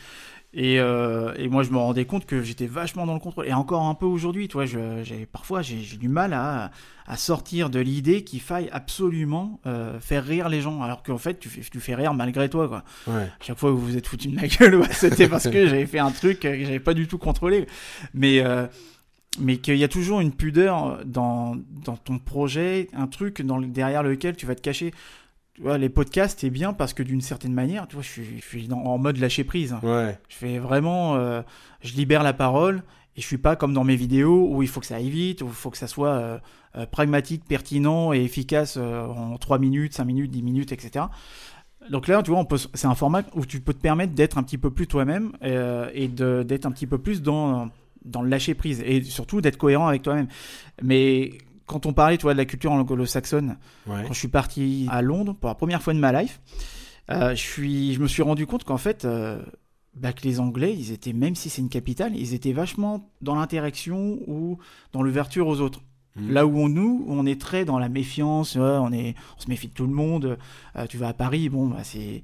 [0.56, 3.46] Euh, et, moi, je me rendais compte que j'étais vachement dans le contrôle.
[3.46, 6.70] Et encore un peu aujourd'hui, toi, j'ai parfois j'ai du mal à,
[7.16, 11.50] sortir de l'idée qu'il faille absolument euh, faire rire les gens, alors qu'en fait, tu
[11.50, 12.84] fais, tu fais rire malgré toi, quoi.
[13.42, 15.98] Chaque fois que vous vous êtes foutu de ma gueule, c'était parce que j'avais fait
[15.98, 17.66] un truc que j'avais pas du tout contrôlé.
[18.14, 18.66] Mais euh,
[19.38, 24.02] mais qu'il y a toujours une pudeur dans, dans ton projet, un truc dans derrière
[24.02, 24.92] lequel tu vas te cacher.
[25.54, 28.40] Tu vois, les podcasts, c'est bien parce que d'une certaine manière, tu vois, je suis,
[28.40, 29.76] je suis en mode lâcher prise.
[29.82, 30.18] Ouais.
[30.28, 31.42] Je fais vraiment, euh,
[31.82, 32.82] je libère la parole
[33.16, 35.42] et je suis pas comme dans mes vidéos où il faut que ça aille vite,
[35.42, 36.38] où il faut que ça soit euh,
[36.76, 41.06] euh, pragmatique, pertinent et efficace en 3 minutes, 5 minutes, 10 minutes, etc.
[41.90, 44.56] Donc là, tu vois, c'est un format où tu peux te permettre d'être un petit
[44.56, 47.70] peu plus toi-même et d'être un petit peu plus dans
[48.04, 50.28] dans le lâcher prise et surtout d'être cohérent avec toi-même.
[50.82, 51.32] Mais
[51.66, 55.48] quand on parlait, toi, de la culture anglo-saxonne, quand je suis parti à Londres pour
[55.48, 56.40] la première fois de ma life,
[57.10, 59.42] euh, je, suis, je me suis rendu compte qu'en fait, euh,
[59.94, 63.34] bah, que les Anglais, ils étaient, même si c'est une capitale, ils étaient vachement dans
[63.34, 64.58] l'interaction ou
[64.92, 65.80] dans l'ouverture aux autres.
[66.16, 66.30] Mmh.
[66.30, 69.68] Là où on, nous, on est très dans la méfiance, on, est, on se méfie
[69.68, 70.38] de tout le monde.
[70.76, 72.22] Euh, tu vas à Paris, bon, bah, c'est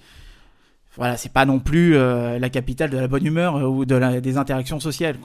[0.98, 4.18] voilà, c'est pas non plus euh, la capitale de la bonne humeur euh, ou de
[4.18, 5.16] des interactions sociales.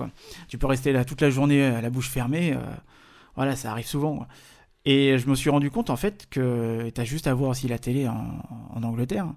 [0.48, 2.54] Tu peux rester là toute la journée à la bouche fermée.
[2.54, 2.60] Euh,
[3.36, 4.28] voilà, ça arrive souvent.
[4.86, 7.68] Et je me suis rendu compte en fait que tu as juste à voir aussi
[7.68, 9.28] la télé en, Angleterre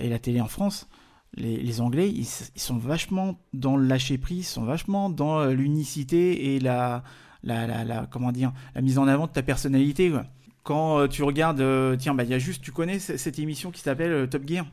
[0.00, 0.88] et la télé en France.
[1.36, 7.04] Les, Anglais, ils, sont vachement dans le lâcher prise, sont vachement dans l'unicité et la,
[7.42, 10.12] la, la, comment dire, la mise en avant de ta personnalité.
[10.62, 11.62] Quand tu regardes,
[11.98, 14.64] tiens, bah il y a juste, tu connais cette émission qui s'appelle Top Gear?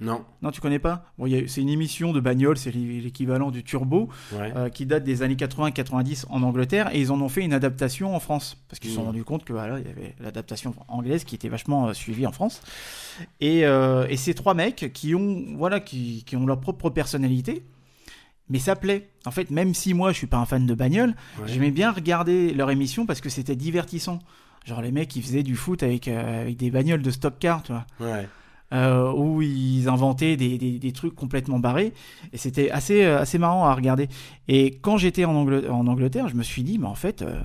[0.00, 0.24] Non.
[0.40, 4.70] Non, tu connais pas bon, C'est une émission de bagnole, c'est l'équivalent du turbo, euh,
[4.70, 8.20] qui date des années 80-90 en Angleterre, et ils en ont fait une adaptation en
[8.20, 9.06] France, parce qu'ils se sont mmh.
[9.06, 12.32] rendus compte que voilà, il y avait l'adaptation anglaise qui était vachement euh, suivie en
[12.32, 12.62] France.
[13.40, 17.62] Et, euh, et ces trois mecs qui ont, voilà, qui, qui, ont leur propre personnalité,
[18.48, 19.10] mais ça plaît.
[19.26, 21.14] En fait, même si moi je suis pas un fan de bagnole,
[21.46, 24.18] j'aimais bien regarder leur émission parce que c'était divertissant.
[24.64, 27.72] Genre les mecs qui faisaient du foot avec, avec des bagnoles de stock car, tu
[27.72, 27.86] vois.
[28.00, 28.26] Ouais.
[28.72, 31.92] Euh, où ils inventaient des, des, trucs complètement barrés.
[32.32, 34.08] Et c'était assez, euh, assez marrant à regarder.
[34.46, 37.40] Et quand j'étais en, en, Angleterre, je me suis dit, mais en fait, euh,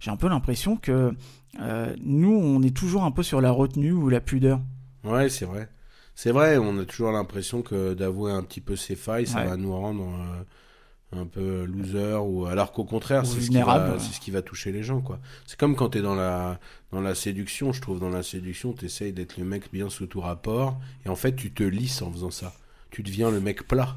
[0.00, 1.14] j'ai un peu l'impression que
[2.02, 4.60] nous, on est toujours un peu sur la retenue ou la pudeur.
[5.04, 5.68] Ouais, c'est vrai.
[6.14, 9.58] C'est vrai, on a toujours l'impression que d'avouer un petit peu ses failles, ça va
[9.58, 10.08] nous rendre
[11.12, 14.42] un peu loser ou alors qu'au contraire c'est ce, qui va- c'est ce qui va
[14.42, 15.18] toucher les gens quoi.
[15.46, 16.58] C'est comme quand t'es dans la
[16.90, 20.20] dans la séduction je trouve dans la séduction t'essayes d'être le mec bien sous tout
[20.20, 22.54] rapport et en fait tu te lisses en faisant ça.
[22.90, 23.96] Tu deviens le mec plat.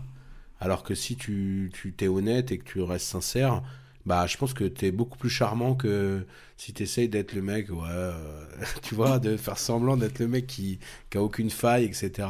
[0.59, 3.61] Alors que si tu tu t'es honnête et que tu restes sincère
[4.05, 6.26] bah je pense que t'es beaucoup plus charmant que
[6.57, 8.13] si t'essayes d'être le mec ouais euh,
[8.84, 12.28] tu vois de faire semblant d'être le mec qui qui a aucune faille etc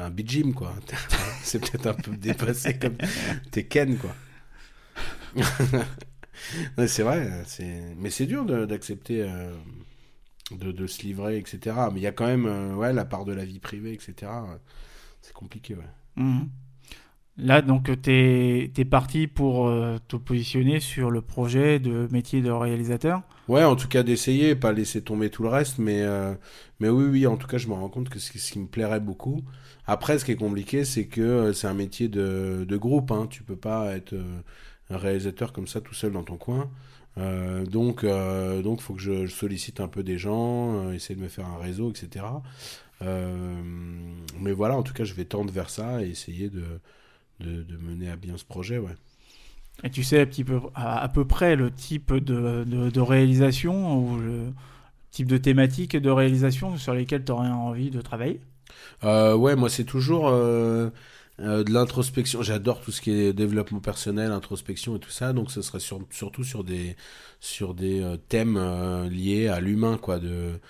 [0.00, 0.74] un beat gym quoi
[1.42, 2.96] c'est peut-être un peu dépassé comme
[3.50, 4.14] t'es Ken quoi
[6.86, 9.54] c'est vrai c'est mais c'est dur d'accepter euh,
[10.50, 13.24] de, de se livrer etc mais il y a quand même euh, ouais la part
[13.24, 14.30] de la vie privée etc
[15.20, 15.84] c'est compliqué ouais
[16.16, 16.50] Mhm.
[17.38, 22.50] Là, donc, tu es, parti pour euh, te positionner sur le projet de métier de
[22.50, 23.22] réalisateur.
[23.48, 26.04] Ouais, en tout cas d'essayer, pas laisser tomber tout le reste, mais,
[26.78, 28.66] mais oui, oui, en tout cas, je me rends compte que c'est ce qui me
[28.66, 29.42] plairait beaucoup.
[29.86, 33.26] Après, ce qui est compliqué, c'est que euh, c'est un métier de, de groupe, hein.
[33.28, 34.40] tu peux pas être euh,
[34.90, 36.70] un réalisateur comme ça tout seul dans ton coin.
[37.18, 41.20] Euh, donc, euh, donc, faut que je, sollicite un peu des gens, euh, essayer de
[41.20, 42.24] me faire un réseau, etc.
[43.00, 46.64] Mais voilà, en tout cas, je vais tendre vers ça et essayer de,
[47.40, 48.94] de, mener à bien ce projet, ouais.
[49.84, 53.00] Et tu sais un petit peu, à, à peu près le type de, de, de
[53.00, 54.52] réalisation ou le
[55.10, 58.40] type de thématique de réalisation sur lesquelles tu aurais envie de travailler?
[59.04, 60.90] Euh, ouais, moi c'est toujours euh,
[61.40, 62.42] euh, de l'introspection.
[62.42, 65.32] J'adore tout ce qui est développement personnel, introspection et tout ça.
[65.32, 66.96] Donc ce serait sur- surtout sur des
[67.40, 68.58] sur des thèmes
[69.10, 70.18] liés à l'humain, quoi.
[70.18, 70.60] De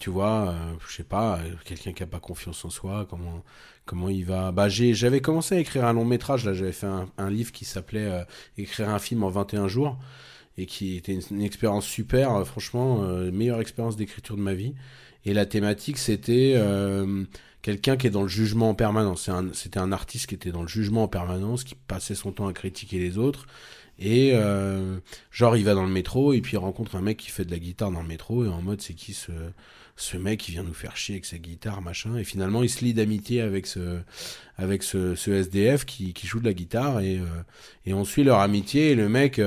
[0.00, 0.54] tu vois,
[0.88, 3.44] je sais pas, quelqu'un qui a pas confiance en soi, comment
[3.84, 4.52] comment il va.
[4.52, 6.44] Bah j'avais commencé à écrire un long métrage.
[6.44, 8.24] Là, j'avais fait un, livre qui s'appelait
[8.56, 9.98] Écrire un film en 21 jours
[10.56, 12.46] et qui était une, une expérience super.
[12.46, 12.98] franchement,
[13.32, 14.74] meilleure expérience d'écriture de ma vie.
[15.28, 17.24] Et la thématique, c'était euh,
[17.60, 19.28] quelqu'un qui est dans le jugement en permanence.
[19.52, 22.54] C'était un, artiste qui était dans le jugement en permanence, qui passait son temps à
[22.54, 23.46] critiquer les autres.
[23.98, 24.96] Et euh,
[25.30, 27.50] genre, il va dans le métro et puis il rencontre un mec qui fait de
[27.50, 29.32] la guitare dans le métro et en mode, c'est qui ce,
[29.96, 32.16] ce mec qui vient nous faire chier avec sa guitare, machin.
[32.16, 33.98] Et finalement, il se lie d'amitié avec ce,
[34.56, 37.26] avec ce, SDF qui, qui joue de la guitare et, euh,
[37.84, 39.38] et on suit leur amitié et le mec,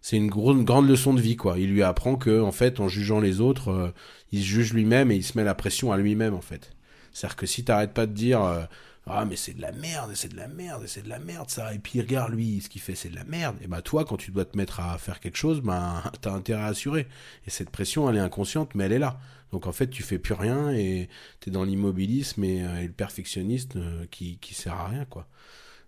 [0.00, 1.58] c'est une, une grande leçon de vie, quoi.
[1.58, 3.90] Il lui apprend que, en fait, en jugeant les autres, euh,
[4.32, 6.72] il se juge lui-même et il se met la pression à lui-même, en fait.
[7.12, 8.64] C'est-à-dire que si t'arrêtes pas de dire euh,
[9.10, 11.72] ah mais c'est de la merde, c'est de la merde, c'est de la merde ça,
[11.72, 14.16] et puis regarde lui, ce qu'il fait c'est de la merde, et bah toi quand
[14.16, 17.06] tu dois te mettre à faire quelque chose, ben t'as intérêt à assurer.
[17.46, 19.18] Et cette pression elle est inconsciente mais elle est là.
[19.52, 21.08] Donc en fait tu fais plus rien et
[21.40, 25.26] t'es dans l'immobilisme et, euh, le perfectionnisme euh, qui, qui sert à rien quoi.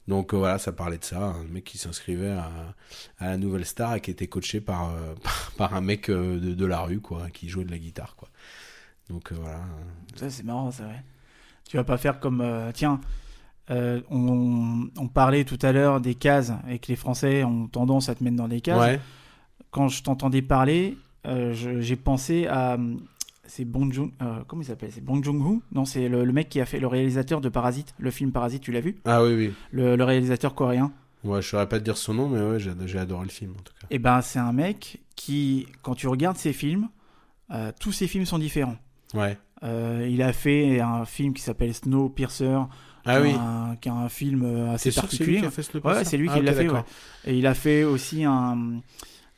[0.09, 2.51] Donc euh, voilà, ça parlait de ça, un mec qui s'inscrivait à,
[3.19, 6.41] à la nouvelle star et qui était coaché par, euh, par, par un mec euh,
[6.41, 8.29] de, de la rue quoi, qui jouait de la guitare quoi.
[9.09, 9.61] Donc voilà.
[10.17, 11.03] Ça, c'est marrant, c'est vrai.
[11.69, 12.41] Tu vas pas faire comme.
[12.41, 13.01] euh, tiens,
[13.71, 18.09] euh, on, on parlait tout à l'heure des cases et que les Français ont tendance
[18.09, 18.81] à te mettre dans des cases.
[18.81, 19.01] Ouais.
[19.71, 20.97] Quand je t'entendais parler,
[21.27, 22.77] euh, j'ai pensé à.
[23.51, 24.13] C'est Bong Joon.
[24.23, 25.61] euh, comment il s'appelle C'est Bong Joon-ho?
[25.73, 28.63] Non, c'est le, le mec qui a fait le réalisateur de Parasite, le film Parasite,
[28.63, 28.97] tu l'as vu?
[29.05, 29.53] Ah oui oui.
[29.73, 30.93] le, le réalisateur coréen.
[31.25, 33.63] Ouais, je saurais pas te dire son nom, mais ouais, j'ai adoré le film en
[33.63, 33.87] tout cas.
[33.91, 36.89] Et ben, c'est un mec qui, quand tu regardes ses films,
[37.51, 38.77] euh, tous ses films sont différents.
[39.15, 39.37] Ouais.
[39.65, 42.57] Euh, il a fait un film qui s'appelle Snowpiercer,
[43.05, 43.31] Ah qui, oui.
[43.31, 45.41] est un, qui est un film assez C'est sûr que c'est lui particulier.
[45.41, 45.99] qui a fait Snowpiercer?
[45.99, 46.69] Ouais, c'est lui Ah, qui ok, l'a fait.
[46.71, 46.85] ouais.
[47.27, 48.81] Et il a fait aussi un,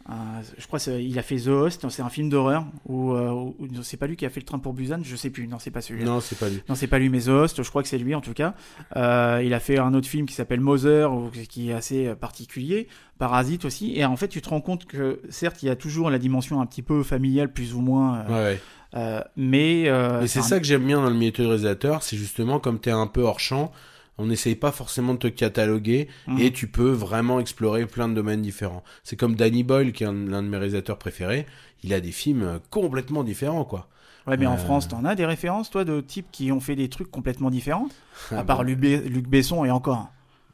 [0.08, 1.86] un- je crois, qu'il il a fait The Host.
[1.88, 4.58] C'est un film d'horreur où, euh, où- c'est pas lui qui a fait le train
[4.58, 5.00] pour Busan.
[5.02, 5.46] Je sais plus.
[5.46, 6.06] Non, c'est pas celui-là.
[6.06, 6.60] Non, c'est pas lui.
[6.68, 8.54] Non, c'est pas lui, mais The Host, je crois que c'est lui en tout cas.
[8.96, 11.10] Euh, il a fait un autre film qui s'appelle Mother,
[11.48, 12.88] qui est assez euh, particulier.
[13.18, 13.92] Parasite aussi.
[13.96, 16.60] Et en fait, tu te rends compte que certes, il y a toujours la dimension
[16.60, 18.18] un petit peu familiale, plus ou moins.
[18.20, 18.60] euh, Ouais, ouais.
[18.96, 22.02] euh, mais euh, Mais c'est un- ça que j'aime bien dans le métier de réalisateur,
[22.02, 23.70] c'est justement comme t'es un peu hors champ,
[24.18, 26.38] on n'essaye pas forcément de te cataloguer Mhm.
[26.40, 28.84] et tu peux vraiment explorer plein de domaines différents.
[29.04, 31.46] C'est comme Danny Boyle, qui est un- l'un de mes réalisateurs préférés,
[31.82, 33.88] il a des films euh, complètement différents, quoi.
[34.26, 36.76] Ouais, mais en Euh, France, t'en as des références, toi, de types qui ont fait
[36.76, 37.88] des trucs complètement différents?
[38.34, 38.64] À Ah part bon.
[38.64, 40.08] Luc, Be- Luc Besson et encore.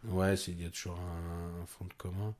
[0.09, 2.35] Ouais, il y a toujours un, un fond de commun.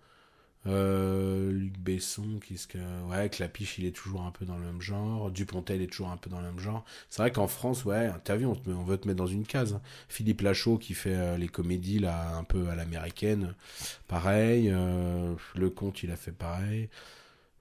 [0.67, 2.79] Euh, Luc Besson, qu'est-ce que.
[3.09, 5.31] Ouais, Clapiche, il est toujours un peu dans le même genre.
[5.31, 6.85] Dupontel est toujours un peu dans le même genre.
[7.09, 9.81] C'est vrai qu'en France, ouais, vu, on, on veut te mettre dans une case.
[10.09, 13.55] Philippe Lachaud qui fait euh, les comédies, là, un peu à l'américaine,
[14.09, 14.71] pareil.
[14.71, 16.89] Euh, le Comte, il a fait pareil.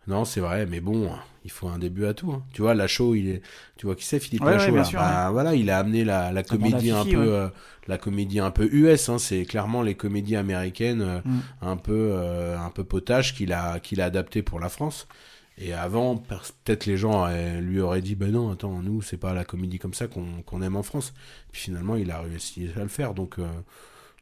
[0.08, 1.12] Non, c'est vrai, mais bon,
[1.44, 2.32] il faut un début à tout.
[2.32, 2.42] hein.
[2.54, 3.42] Tu vois, Lachaud, il est.
[3.76, 4.84] Tu vois qui c'est, Philippe Ouais, ouais, Lachaud bien là?
[4.84, 7.20] sûr, Bah, Voilà, il a amené la, la comédie un Fifi, peu.
[7.20, 7.28] ouais.
[7.34, 7.50] euh,
[7.88, 11.40] la comédie un peu US, hein, c'est clairement les comédies américaines euh, Mm.
[11.62, 15.08] un peu euh, un peu potache qu'il a qu'il a adapté pour la France.
[15.58, 17.28] Et avant, peut-être les gens
[17.62, 20.62] lui auraient dit ben non, attends, nous c'est pas la comédie comme ça qu'on qu'on
[20.62, 21.14] aime en France.
[21.52, 23.14] Puis finalement, il a réussi à le faire.
[23.16, 23.44] Donc euh,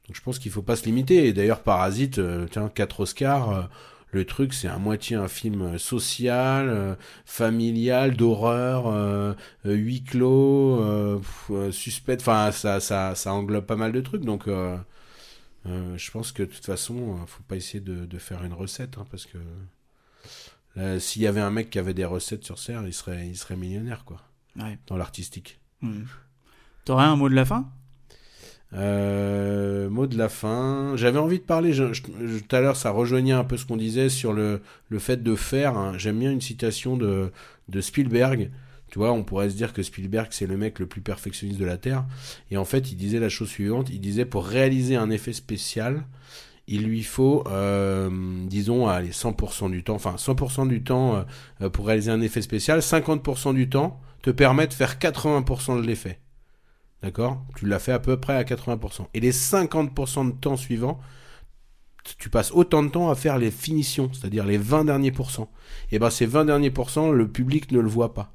[0.08, 1.28] Donc je pense qu'il faut pas se limiter.
[1.28, 2.20] Et d'ailleurs, Parasite,
[2.52, 3.70] tiens, 4 Oscars.
[4.14, 6.96] Euh, le truc, c'est à moitié un film social, euh,
[7.26, 9.34] familial, d'horreur, euh,
[9.66, 12.18] euh, huis clos, euh, pff, euh, suspect.
[12.22, 14.24] Enfin, ça, ça, ça englobe pas mal de trucs.
[14.24, 14.78] Donc, euh,
[15.66, 18.54] euh, je pense que de toute façon, euh, faut pas essayer de, de faire une
[18.54, 19.38] recette, hein, parce que
[20.78, 23.38] euh, s'il y avait un mec qui avait des recettes sur Serre, il serait, il
[23.38, 24.22] serait millionnaire, quoi,
[24.58, 24.78] Ouais.
[24.88, 25.60] dans l'artistique.
[25.82, 26.04] Hmm.
[26.86, 27.70] T'aurais un mot de la fin?
[28.76, 30.94] Euh, mot de la fin.
[30.96, 34.10] J'avais envie de parler, je- tout à l'heure, ça rejoignait un peu ce qu'on disait
[34.10, 35.78] sur le, le fait de faire.
[35.78, 35.94] hein.
[35.98, 37.32] J'aime bien une citation de,
[37.70, 38.52] de Spielberg.
[38.90, 41.66] Tu vois, on pourrait se dire que Spielberg, c'est le mec le plus perfectionniste de
[41.66, 42.06] la Terre.
[42.52, 43.90] Et en fait, il disait la chose suivante.
[43.92, 46.04] Il disait, pour réaliser un effet spécial,
[46.68, 48.10] il lui faut, euh,
[48.48, 51.24] disons, allez, 100% du temps, enfin 100% du temps
[51.62, 55.86] euh, pour réaliser un effet spécial, 50% du temps te permet de faire 80% de
[55.86, 56.20] l'effet.
[57.04, 57.44] D'accord?
[57.56, 59.08] Tu l'as fait à peu près à 80%.
[59.14, 61.00] Et les 50% de temps suivants,
[62.20, 65.52] tu passes autant de temps à faire les finitions, c'est-à-dire les 20 derniers pourcents.
[65.92, 68.32] Et ben ces 20 derniers pourcents, le public ne le voit pas.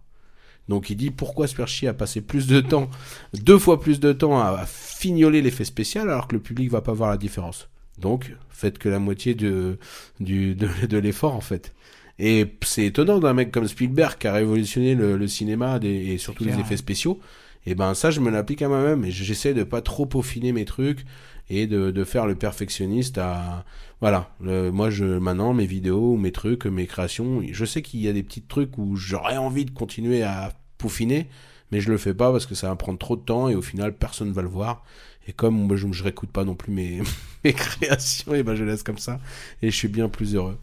[0.68, 2.90] Donc il dit pourquoi se faire chier à passer plus de temps,
[3.34, 6.80] deux fois plus de temps à, à fignoler l'effet spécial alors que le public va
[6.80, 7.68] pas voir la différence?
[7.98, 9.78] Donc faites que la moitié de,
[10.20, 11.74] du, de, de l'effort en fait.
[12.18, 16.18] Et c'est étonnant d'un mec comme Spielberg qui a révolutionné le, le cinéma des- et
[16.18, 17.20] surtout les effets spéciaux.
[17.66, 20.64] Et ben ça, je me l'applique à moi-même et j'essaie de pas trop peaufiner mes
[20.64, 21.04] trucs
[21.50, 23.64] et de, de faire le perfectionniste à
[24.00, 24.34] voilà.
[24.40, 28.22] Moi, je maintenant mes vidéos, mes trucs, mes créations, je sais qu'il y a des
[28.22, 31.28] petits trucs où j'aurais envie de continuer à peaufiner,
[31.70, 33.62] mais je le fais pas parce que ça va prendre trop de temps et au
[33.62, 34.84] final personne va le voir.
[35.28, 37.02] Et comme moi, je, je réécoute pas non plus mes,
[37.44, 39.20] mes créations, et ben je laisse comme ça
[39.60, 40.58] et je suis bien plus heureux.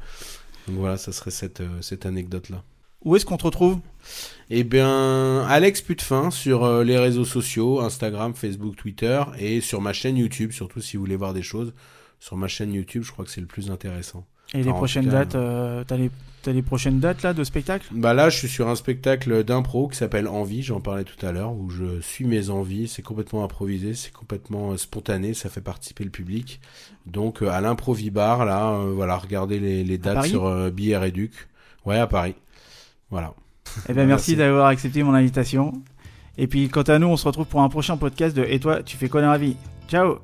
[0.67, 2.63] Donc voilà, ça serait cette, euh, cette anecdote là.
[3.03, 3.79] Où est-ce qu'on te retrouve?
[4.49, 9.93] Eh bien, Alex Putefin sur euh, les réseaux sociaux, Instagram, Facebook, Twitter, et sur ma
[9.93, 11.73] chaîne YouTube, surtout si vous voulez voir des choses.
[12.19, 14.25] Sur ma chaîne YouTube, je crois que c'est le plus intéressant.
[14.53, 17.85] Et les Enfin, prochaines dates euh, T'as les, prochaines dates là de spectacle?
[17.91, 21.33] Bah là, je suis sur un spectacle d'impro qui s'appelle Envie, j'en parlais tout à
[21.33, 25.59] l'heure, où je suis mes envies, c'est complètement improvisé, c'est complètement euh, spontané, ça fait
[25.59, 26.61] participer le public.
[27.05, 31.33] Donc euh, à l'improvibar, là, voilà, regardez les, les dates sur Billets Réduc.
[31.85, 32.35] Ouais, à Paris.
[33.09, 33.33] Voilà.
[33.89, 34.35] Eh ben merci Merci.
[34.35, 35.73] d'avoir accepté mon invitation.
[36.37, 38.83] Et puis quant à nous, on se retrouve pour un prochain podcast de Et toi,
[38.83, 39.55] tu fais quoi dans la vie?
[39.89, 40.19] Ciao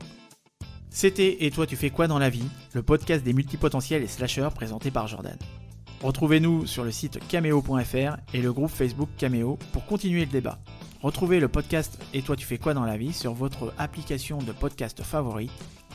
[0.90, 2.46] C'était Et toi, tu fais quoi dans la vie?
[2.74, 5.38] Le podcast des multipotentiels et slasheurs présenté par Jordan.
[6.02, 10.60] Retrouvez-nous sur le site cameo.fr et le groupe Facebook Cameo pour continuer le débat.
[11.02, 14.52] Retrouvez le podcast Et toi, tu fais quoi dans la vie sur votre application de
[14.52, 15.50] podcast favori.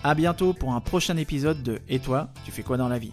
[0.05, 3.13] À bientôt pour un prochain épisode de Et toi, tu fais quoi dans la vie?